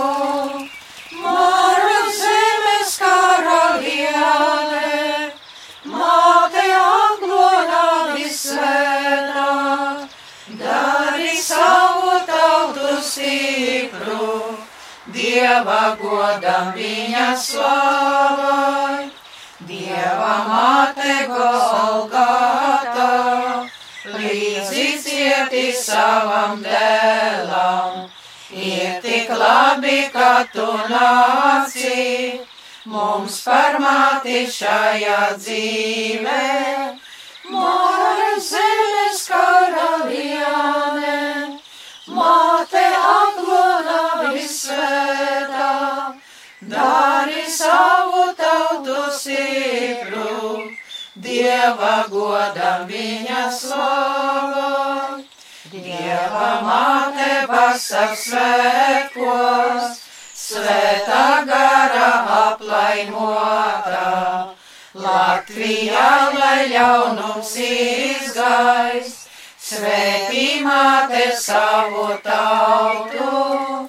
[15.44, 19.10] Dieva godam viņa slavai.
[19.68, 23.08] Dieva māte Golgata,
[24.14, 28.08] līdzi cieti savam dēlam,
[28.56, 32.40] ir tik labi, ka tu nāci,
[32.88, 36.48] mums par māti šajā dzīvē.
[37.52, 40.40] Māra zemes karaliene,
[41.12, 41.43] māte
[44.34, 46.14] aglona visvētā,
[46.60, 50.70] dari savu tautu stipru,
[51.14, 55.20] Dieva godam viņa slava.
[55.70, 60.00] Dieva māte vasaras svētkos,
[60.34, 62.10] svētā gara
[62.50, 64.10] aplaimotā.
[64.94, 69.14] Latvijā, lai ļaunums izgais,
[69.58, 73.83] svētī māte savu tautu.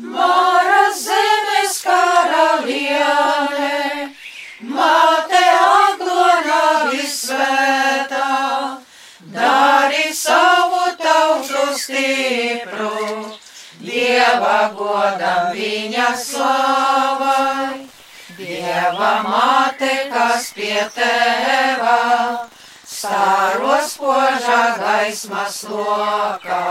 [0.00, 3.74] Māra zemes karaliene,
[4.64, 8.30] māte aglona visvētā,
[9.34, 13.36] dari savu tautu stipru,
[13.80, 17.86] Dieva godam viņa slavai.
[18.40, 22.48] Dieva māte, kas pie teva,
[22.88, 26.68] stāros požā gaismas lokā,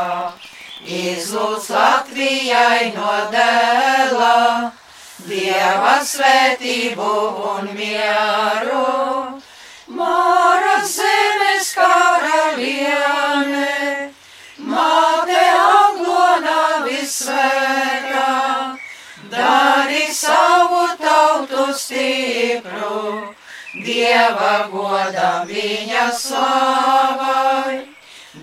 [0.86, 4.72] izlūdz Latvijai no dēla,
[5.20, 7.10] Dieva svētību
[7.52, 9.40] un mieru.
[9.92, 13.74] Māra zemes karaliene,
[14.64, 18.32] māte aglona visvētā,
[19.34, 23.36] dari savu tautu stipru,
[23.84, 27.99] Dieva godam viņa slavai.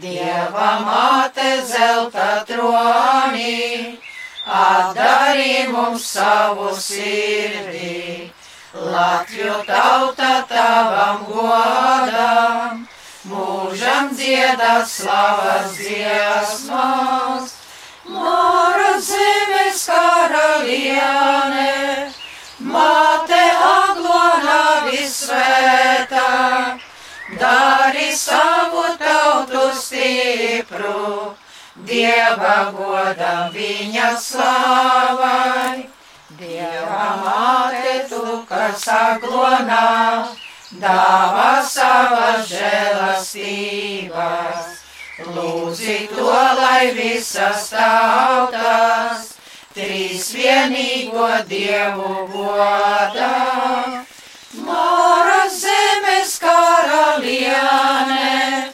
[0.07, 3.98] Dieva māte zelta tronī,
[4.46, 8.30] atdarī mums savu sirdī.
[8.76, 12.86] Latviju tauta tavam godam,
[13.32, 17.59] mūžam dziedāt slavas dziesmas.
[18.07, 21.72] Māra zemes karaliene,
[22.62, 23.44] māte
[23.74, 26.30] aglona visvētā,
[27.35, 31.35] dari savu tautu stipru,
[31.87, 35.89] Dieva godam viņa slavai.
[36.39, 40.27] Dieva māte tu, kas aglonā,
[40.81, 44.64] dāvā savas žēlastības.
[45.37, 49.37] Lūdzi to, lai visas tautas
[49.77, 53.33] trīs vienīgo Dievu godā.
[54.64, 55.43] Māra
[56.37, 58.72] zemes karaliene,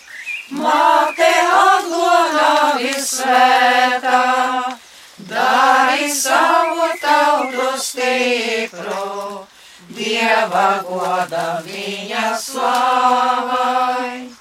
[0.50, 4.78] māte aglonā visvētā,
[5.18, 9.46] dari savu tautu stipru,
[9.92, 14.32] Dieva godam viņa slavai.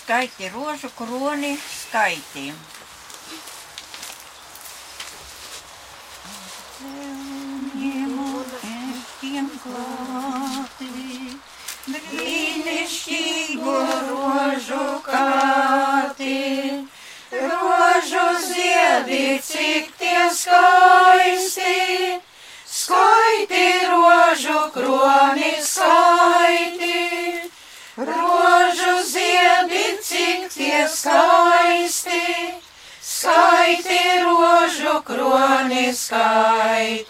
[0.00, 2.54] Skaiti rožu kroni, skaiti.
[6.80, 7.09] Tiem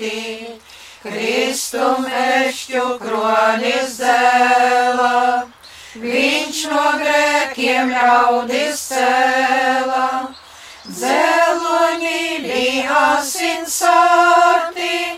[0.01, 0.61] skaiti.
[1.03, 5.49] Kristum ešķu kronis dēlā,
[5.97, 10.29] viņš no grēkiem ļaudis cēlā.
[10.85, 15.17] Dzeloņi bija asinsārti,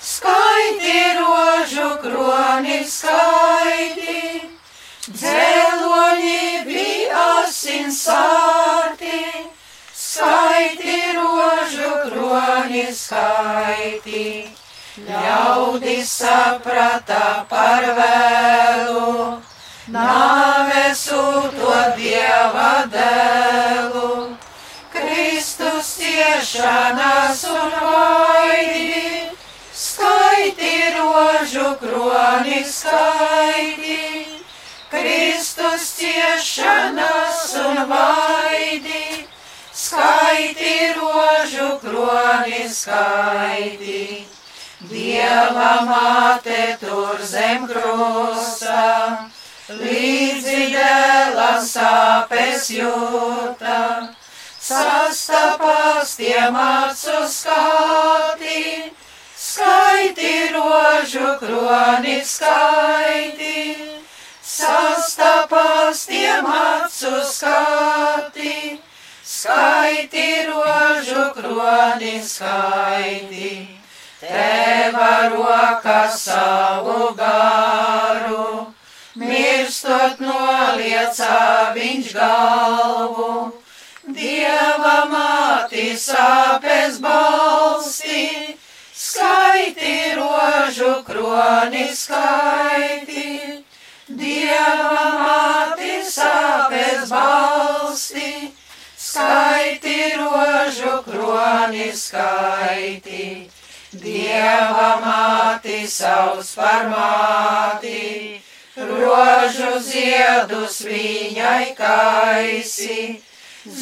[0.00, 4.20] skaiti rožu kroni skaiti.
[5.08, 8.41] Dzeloņi bija asinsārti,
[12.72, 14.48] kroni skaiti.
[15.08, 19.40] Ļaudis saprata par vēlu,
[19.88, 24.36] nāves to dieva dēlu.
[24.92, 29.28] Kristus ciešanas un vaidi,
[29.72, 34.28] skaiti rožu kroni skaiti.
[34.92, 39.11] Kristus ciešanas un vaidi,
[39.92, 44.26] skaiti rožu kroni skaiti.
[44.90, 49.28] Dieva māte tur zem krusta,
[49.68, 53.78] līdzi dēla sāpes jūta,
[54.68, 58.62] sastapās tiem acu skati,
[59.38, 63.76] skaiti rožu kroni skaiti,
[64.56, 68.56] sastapās tiem acu skati,
[69.24, 73.78] skaiti rožu kroni skaiti.
[74.22, 78.66] Tēva roka savu garu,
[79.18, 83.32] mirstot noliecā viņš galvu.
[84.02, 88.54] Dieva māti sāpes balsi,
[88.94, 93.62] skaiti rožu kroni skaiti.
[94.06, 98.51] Dieva māti sāpes balsi,
[99.12, 103.50] skaiti rožu kroni skaiti.
[103.92, 108.40] Dieva māti sauc par māti,
[108.76, 113.20] rožu ziedus viņai kaisi.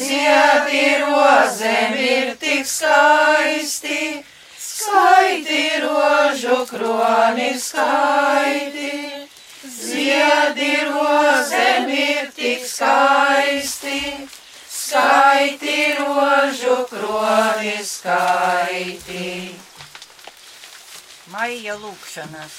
[0.00, 4.02] Ziedi rozēm ir tik skaisti,
[4.58, 8.92] skaiti rožu kroni skaiti.
[9.78, 14.02] Ziedi rozēm ir tik skaisti,
[14.91, 19.55] skaiti rožu kroni skaiti.
[21.30, 22.57] Maija lūkšanas.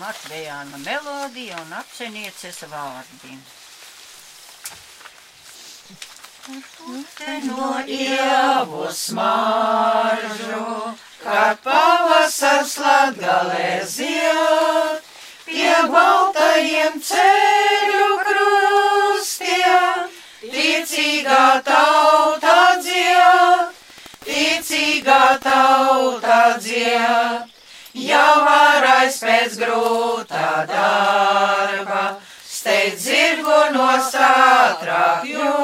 [0.00, 3.36] Matvejāna melodija un apcenieces vārdi.
[7.50, 10.64] No ievu smaržu,
[11.24, 15.05] kad pavasars latgalē zied,
[15.46, 20.06] pie baltajiem ceļu krustiem,
[20.42, 23.76] ticīgā tauta dzied,
[24.26, 27.52] ticīgā tauta dzied,
[28.08, 32.04] jau varais pēc grūtā darba,
[32.42, 35.54] steidz zirgu no sātrāk jū,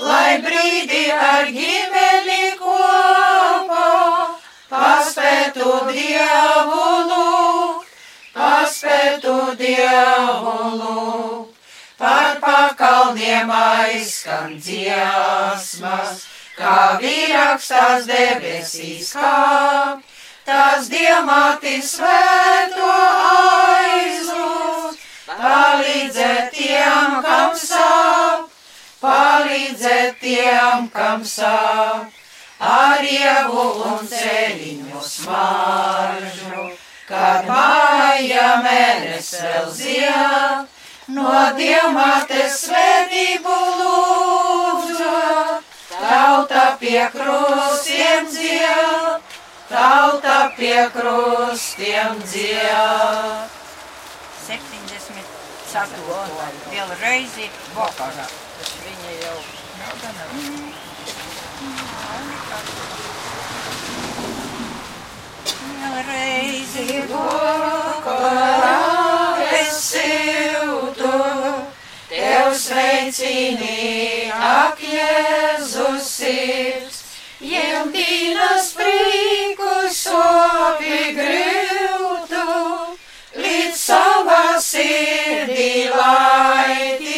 [0.00, 3.92] lai brīdi ar ģimeni kopā
[4.72, 7.79] paspētu dievu lūgt,
[8.80, 11.56] paspētu dievu lūgt,
[11.98, 16.24] par pakalniem aizskan dziesmas
[16.56, 20.00] kā vīrakstās debesīs kāp,
[20.46, 22.88] tās diamāti svēto
[23.36, 28.48] aizlūst, palīdzēt tiem, kam sāp,
[29.04, 32.08] palīdzēt tiem, kam sāp,
[32.60, 36.69] ar ievu un ceļiņu smaržu,
[37.10, 40.68] kad māja mēnesis zied,
[41.10, 45.66] no diamātes svētību lūdzot.
[46.00, 49.34] Tauta pie krustiem dzied,
[49.68, 53.58] tauta pie krustiem dzied.
[54.46, 55.86] 74.
[56.70, 57.46] Vēl reizi
[57.76, 58.26] vakarā.
[58.58, 59.36] Tas viņa jau
[59.80, 60.24] nav gana.
[65.80, 68.78] Vēl reizi Vakarā
[69.58, 71.12] es siltu,
[72.10, 76.98] tev sveicini, ak, Jēzus sirds,
[77.44, 82.46] jemdīnas prīku sopi grūtu,
[83.36, 87.10] līdz savā sirdī laidīmies.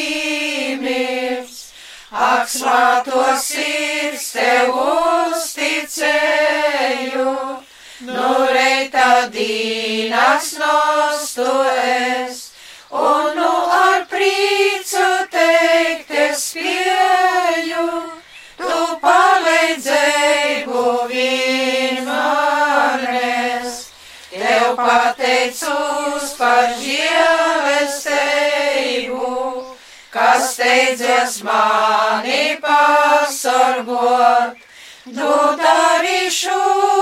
[2.12, 6.12] Ak, svāto sirds tev uzticēju,
[8.06, 12.50] nu reitā dīnas nostu es,
[12.90, 17.86] un nu ar prīcu teikt es spēju,
[18.58, 22.08] tu palīdzēji buvinmanes,
[24.32, 28.10] tev pateicos par žēlestību,
[30.16, 34.58] kas teicies mani pasargot,
[35.06, 35.32] tu
[35.62, 37.01] darīšu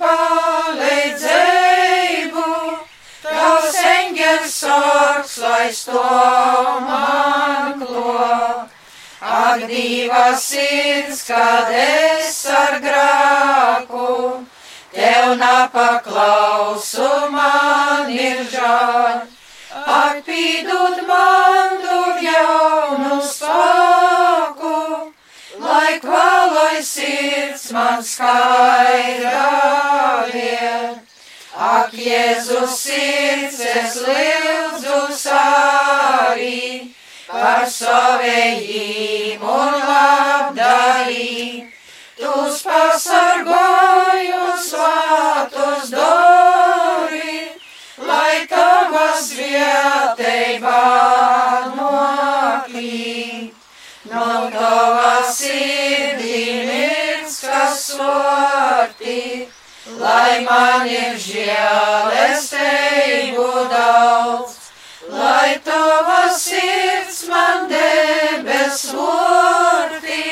[0.00, 1.34] palīdzību,
[3.22, 6.04] tavs eņģels sargs, lai sto
[6.86, 8.68] man klot.
[9.20, 14.46] Ak, diva sirds, kad es ar grāku,
[14.94, 19.26] tev napaklausu, man ir žāļ.
[19.98, 24.76] Ak, pīdot man dod jaunu spēku,
[25.88, 29.52] lai kvalai sirds man skaidrā
[30.28, 30.98] viet.
[31.56, 34.98] Ak, Jēzus sirds, es lūdzu
[35.34, 36.92] arī
[37.30, 41.64] par savējiem un labdarī.
[42.20, 47.38] Tus pasargoju svātus dori,
[48.10, 50.82] lai tavas vietībā
[51.78, 51.78] nokrīt.
[51.78, 51.94] No
[52.68, 53.17] tavas
[55.58, 59.48] sirdī mirks, kas sorti,
[59.98, 62.66] lai man ir žēlestību
[63.72, 64.54] daudz.
[65.08, 70.26] Lai tava sirds man debes vorti,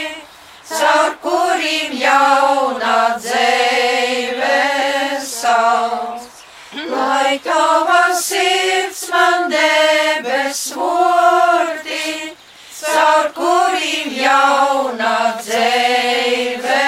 [0.70, 4.60] caur kuriem jaunā dzīve
[5.24, 6.22] sauc.
[6.92, 11.15] Lai tava sirds man debes vorti,
[14.66, 16.78] jaunā dzīve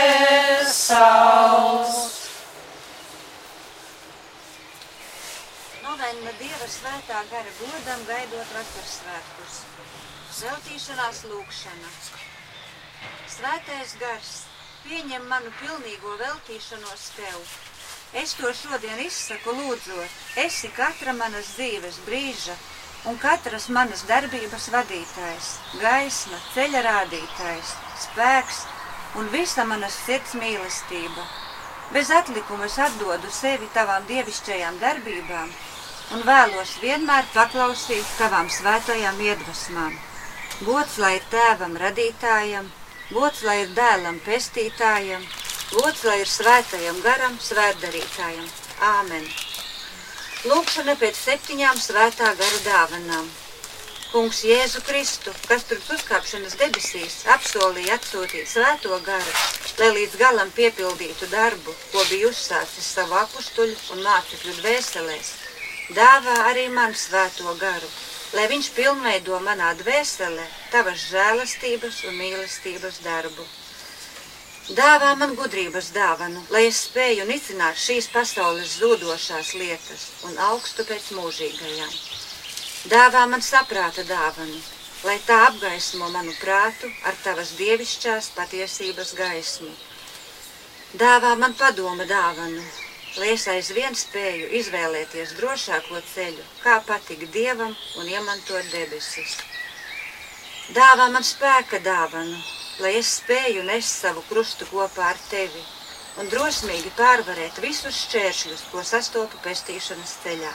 [0.74, 1.95] sauc.
[5.85, 9.61] Novenna Dieva svētā gara godam gaidot vasaras svētkus.
[10.39, 11.93] Zeltīšanās lūkšana.
[13.37, 14.35] Svētais gars,
[14.87, 17.39] pieņem manu pilnīgo veltīšanos tev.
[18.18, 22.57] Es to šodien izsaku lūdzot, esi katra manas dzīves brīža
[23.09, 27.70] un katras manas darbības vadītājs, gaisma, ceļa rādītājs,
[28.04, 28.59] spēks
[29.20, 31.24] un visa manas sirds mīlestība.
[31.94, 35.48] Bez atlikuma es atdodu sevi tavām dievišķajām darbībām
[36.16, 39.96] un vēlos vienmēr paklausīt tavām svētajām iedvesmām.
[40.68, 42.68] Gods lai ir tēvam radītājam,
[43.12, 45.24] gods lai ir dēlam pestītājam,
[45.72, 48.48] gods lai ir svētajam garam svētdarītājam.
[48.94, 49.47] Āmen!
[50.47, 53.24] Lūkšana pēc septiņām svētā gara dāvanām.
[54.12, 59.34] Kungs Jēzu Kristu, kas pirms uzkāpšanas debesīs apsolīja atsūtīt svēto garu,
[59.80, 65.34] lai līdz galam piepildītu darbu, ko bija uzsācis savu apustuļu un mācekļu dvēselēs,
[65.99, 67.91] dāvā arī man svēto garu,
[68.39, 73.51] lai viņš pilnveido manā dvēselē tavas žēlastības un mīlestības darbu.
[74.68, 81.06] Dāvā man gudrības dāvanu, lai es spēju nicināt šīs pasaules zūdošās lietas un augstu pēc
[81.16, 81.94] mūžīgajām.
[82.92, 84.58] Dāvā man saprāta dāvanu,
[85.08, 89.72] lai tā apgaismo manu prātu ar tavas dievišķās patiesības gaismu.
[91.00, 92.60] Dāvā man padoma dāvanu,
[93.16, 99.38] lai es aizvien spēju izvēlēties drošāko ceļu, kā patikt dievam un iemantot debesis.
[100.76, 102.36] Dāvā man spēka dāvanu,
[102.83, 105.62] lai es spēju nest savu krustu kopā ar tevi
[106.18, 110.53] un drosmīgi pārvarēt visus šķēršļus, ko sastopu pestīšanas ceļā.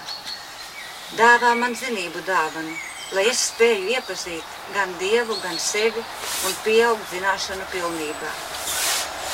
[1.20, 2.74] Dāvā man zinību dāvanu,
[3.16, 6.04] lai es spēju iepazīt gan dievu, gan sevi
[6.48, 8.32] un pieaugt zināšanu pilnībā.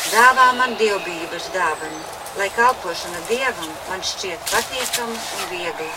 [0.09, 2.01] Dāvā man dievbijības dāvanu,
[2.41, 5.91] lai kalpošana dievam man šķiet patīkama un viegla.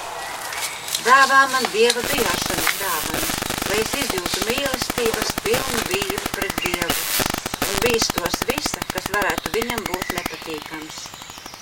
[1.02, 3.41] Dāvā man dieva bijāšanas dāvanu,
[3.72, 6.96] lai es izjūtu mīlestības pilnu bību pret dievu
[7.64, 10.98] un bīstos visa, kas varētu viņam būt nepatīkams.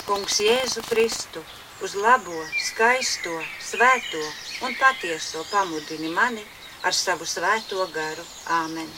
[0.08, 1.44] Kungs Jēzu Kristu,
[1.86, 4.24] uz labo, skaisto, svēto
[4.66, 6.42] un patieso pamudini mani
[6.82, 8.26] ar savu svēto garu.
[8.58, 8.90] Āmen!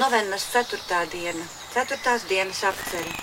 [0.00, 1.04] Novennas 4.
[1.12, 2.20] diena, 4.
[2.32, 3.16] dienas apceri.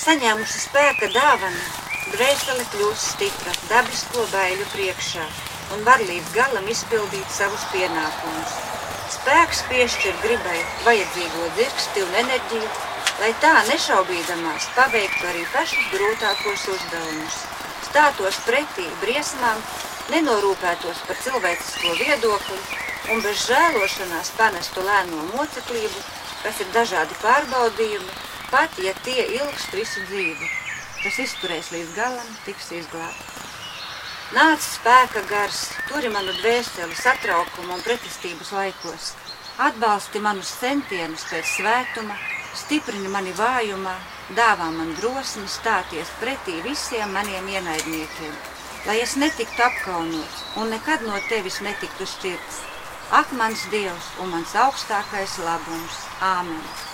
[0.00, 1.72] Saņēmusi spēka dāvana,
[2.12, 5.24] dvēsele kļūst stipra dabisko baiļu priekšā
[5.74, 8.56] un var līdz galam izpildīt savus pienākumus.
[9.14, 12.68] Spēks piešķir gribai vajadzīgo dzirksti un enerģiju,
[13.22, 17.38] lai tā nešaubīdamās paveiktu arī pašus grūtākos uzdevumus,
[17.88, 19.62] stātos pretī briesmām,
[20.12, 22.60] nenorūpētos par cilvēcisko viedokli
[23.14, 26.04] un bez žēlošanās panestu lēno moceklību,
[26.42, 28.20] kas ir dažādi pārbaudījumi,
[28.52, 30.52] pat ja tie ilgst visu dzīvi,
[31.04, 33.42] kas izturēs līdz galam, tiks izglābts.
[34.34, 39.10] Nāc spēka gars, turi manu dvēseli satraukuma un pretestības laikos,
[39.68, 42.16] atbalsti manus centienus pēc svētuma,
[42.56, 43.94] stiprini mani vājumā,
[44.38, 48.34] dāvā man drosmi stāties pretī visiem maniem ienaidniekiem.
[48.86, 52.58] lai es netiktu apkaunots un nekad no tevis netiktu šķirts.
[53.10, 56.02] Ak, mans Dievs un mans augstākais labums.
[56.20, 56.93] Āmen!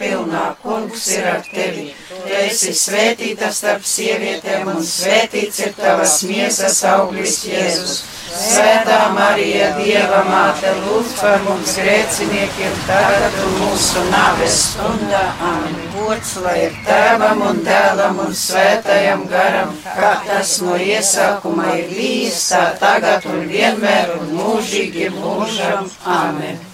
[0.01, 1.91] pilnā, kungs ir ar tevi.
[2.11, 8.01] Tu esi svētīta starp sievietēm, un svētīts ir tavas miesas auglis Jēzus.
[8.31, 15.25] Svētā Marija, Dieva māte, lūdz par mums grēciniekiem, tagad mūsu nāves stundā.
[15.49, 15.75] Amen.
[15.97, 22.47] Gods lai ir tēvam un dēlam un svētajam garam, kā tas no iesākuma ir bijis,
[22.53, 25.91] tā tagad un vienmēr un mūžīgi mūžam.
[26.07, 26.70] Amen.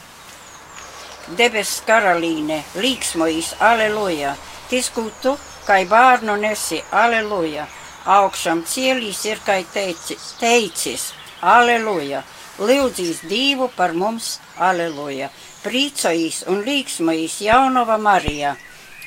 [1.35, 4.35] Debes karalīne, līksmojas, aleluja,
[4.69, 5.33] tiskutu,
[5.67, 7.65] kai bārnu nesi, aleluja,
[8.07, 11.09] augšam cielīs ir kai teici, teicis,
[11.41, 12.23] aleluja,
[12.63, 15.27] lūdzīs dīvu par mums, aleluja,
[15.65, 18.55] prīcojas un līksmojas jaunava Marija,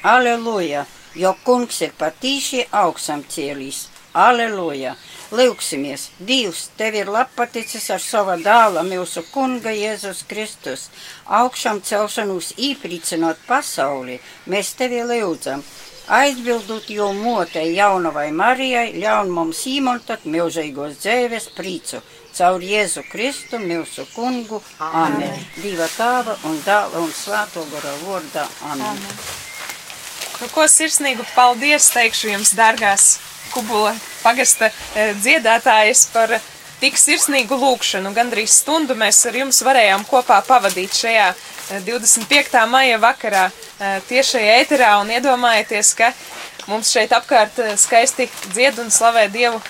[0.05, 0.85] aleluja,
[1.17, 4.93] jo kungs ir patīši augšam cielīs, aleluja.
[5.31, 10.89] Lūksimies, Dievs, tev ir lapaticis ar sava dāla mūsu kunga Jēzus Kristus.
[11.41, 14.19] Augšām celšanos īpricinot pasauli,
[14.51, 15.63] mēs tevi lūdzam.
[16.11, 22.01] Aizbildot jau motei jaunavai Marijai, ļaun mums īmontot milzīgos dzēves prīcu.
[22.35, 24.59] Caur Jēzu Kristu, mūsu kungu.
[24.83, 25.39] Amen.
[25.61, 28.49] Dieva tāva un dāla un svāto gara vārdā.
[28.73, 28.91] Amen.
[28.97, 29.50] Amen.
[30.41, 33.19] Nu, ko sirsnīgu paldies teikšu jums, dārgās
[33.53, 36.33] Kubula pagasta e, dziedātājas par
[36.81, 38.13] tik sirsnīgu lūkšanu.
[38.17, 41.27] Gandrīz stundu mēs ar jums varējām kopā pavadīt šajā
[41.85, 42.57] 25.
[42.57, 43.51] E, maija vakarā
[44.09, 46.13] tiešajā ēterā un iedomājieties, ka
[46.71, 49.61] mums šeit apkārt skaisti dzied un slavē Dievu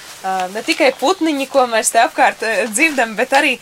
[0.54, 3.56] ne tikai putniņi, ko mēs te apkārt dzirdam, bet arī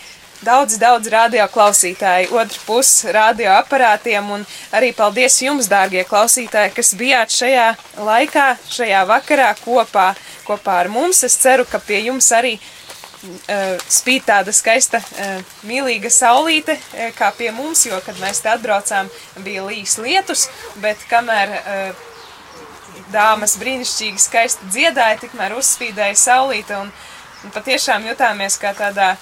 [0.45, 6.95] daudz, daudz radio klausītāji, otru pusi radio aparātiem, un arī paldies jums, dārgie klausītāji, kas
[6.99, 7.68] bijāt šajā
[8.07, 10.12] laikā, šajā vakarā kopā,
[10.47, 11.24] kopā ar mums.
[11.26, 17.32] Es ceru, ka pie jums arī uh, spīd tāda skaista, uh, mīlīga saulīte, uh, kā
[17.39, 19.11] pie mums, jo, kad mēs te atbraucām,
[19.45, 20.49] bija līs lietus,
[20.82, 22.05] bet kamēr uh,
[23.12, 26.93] dāmas brīnišķīgi skaisti dziedāja, tikmēr uzspīdēja saulīte, un,
[27.45, 29.14] un patiešām jutāmies kā tādā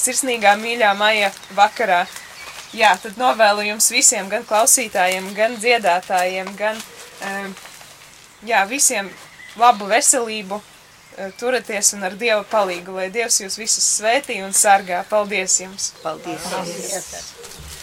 [0.00, 2.04] sirsnīgā mīļā maija vakarā.
[2.74, 6.80] Jā, tad novēlu jums visiem, gan klausītājiem, gan dziedātājiem, gan
[8.42, 9.10] jā, visiem
[9.60, 10.58] labu veselību,
[11.38, 15.04] turieties un ar Dieva palīgu, lai Dievs jūs visus svētī un sargā.
[15.10, 15.92] Paldies jums!
[16.02, 16.50] Paldies!
[16.50, 17.73] Paldies.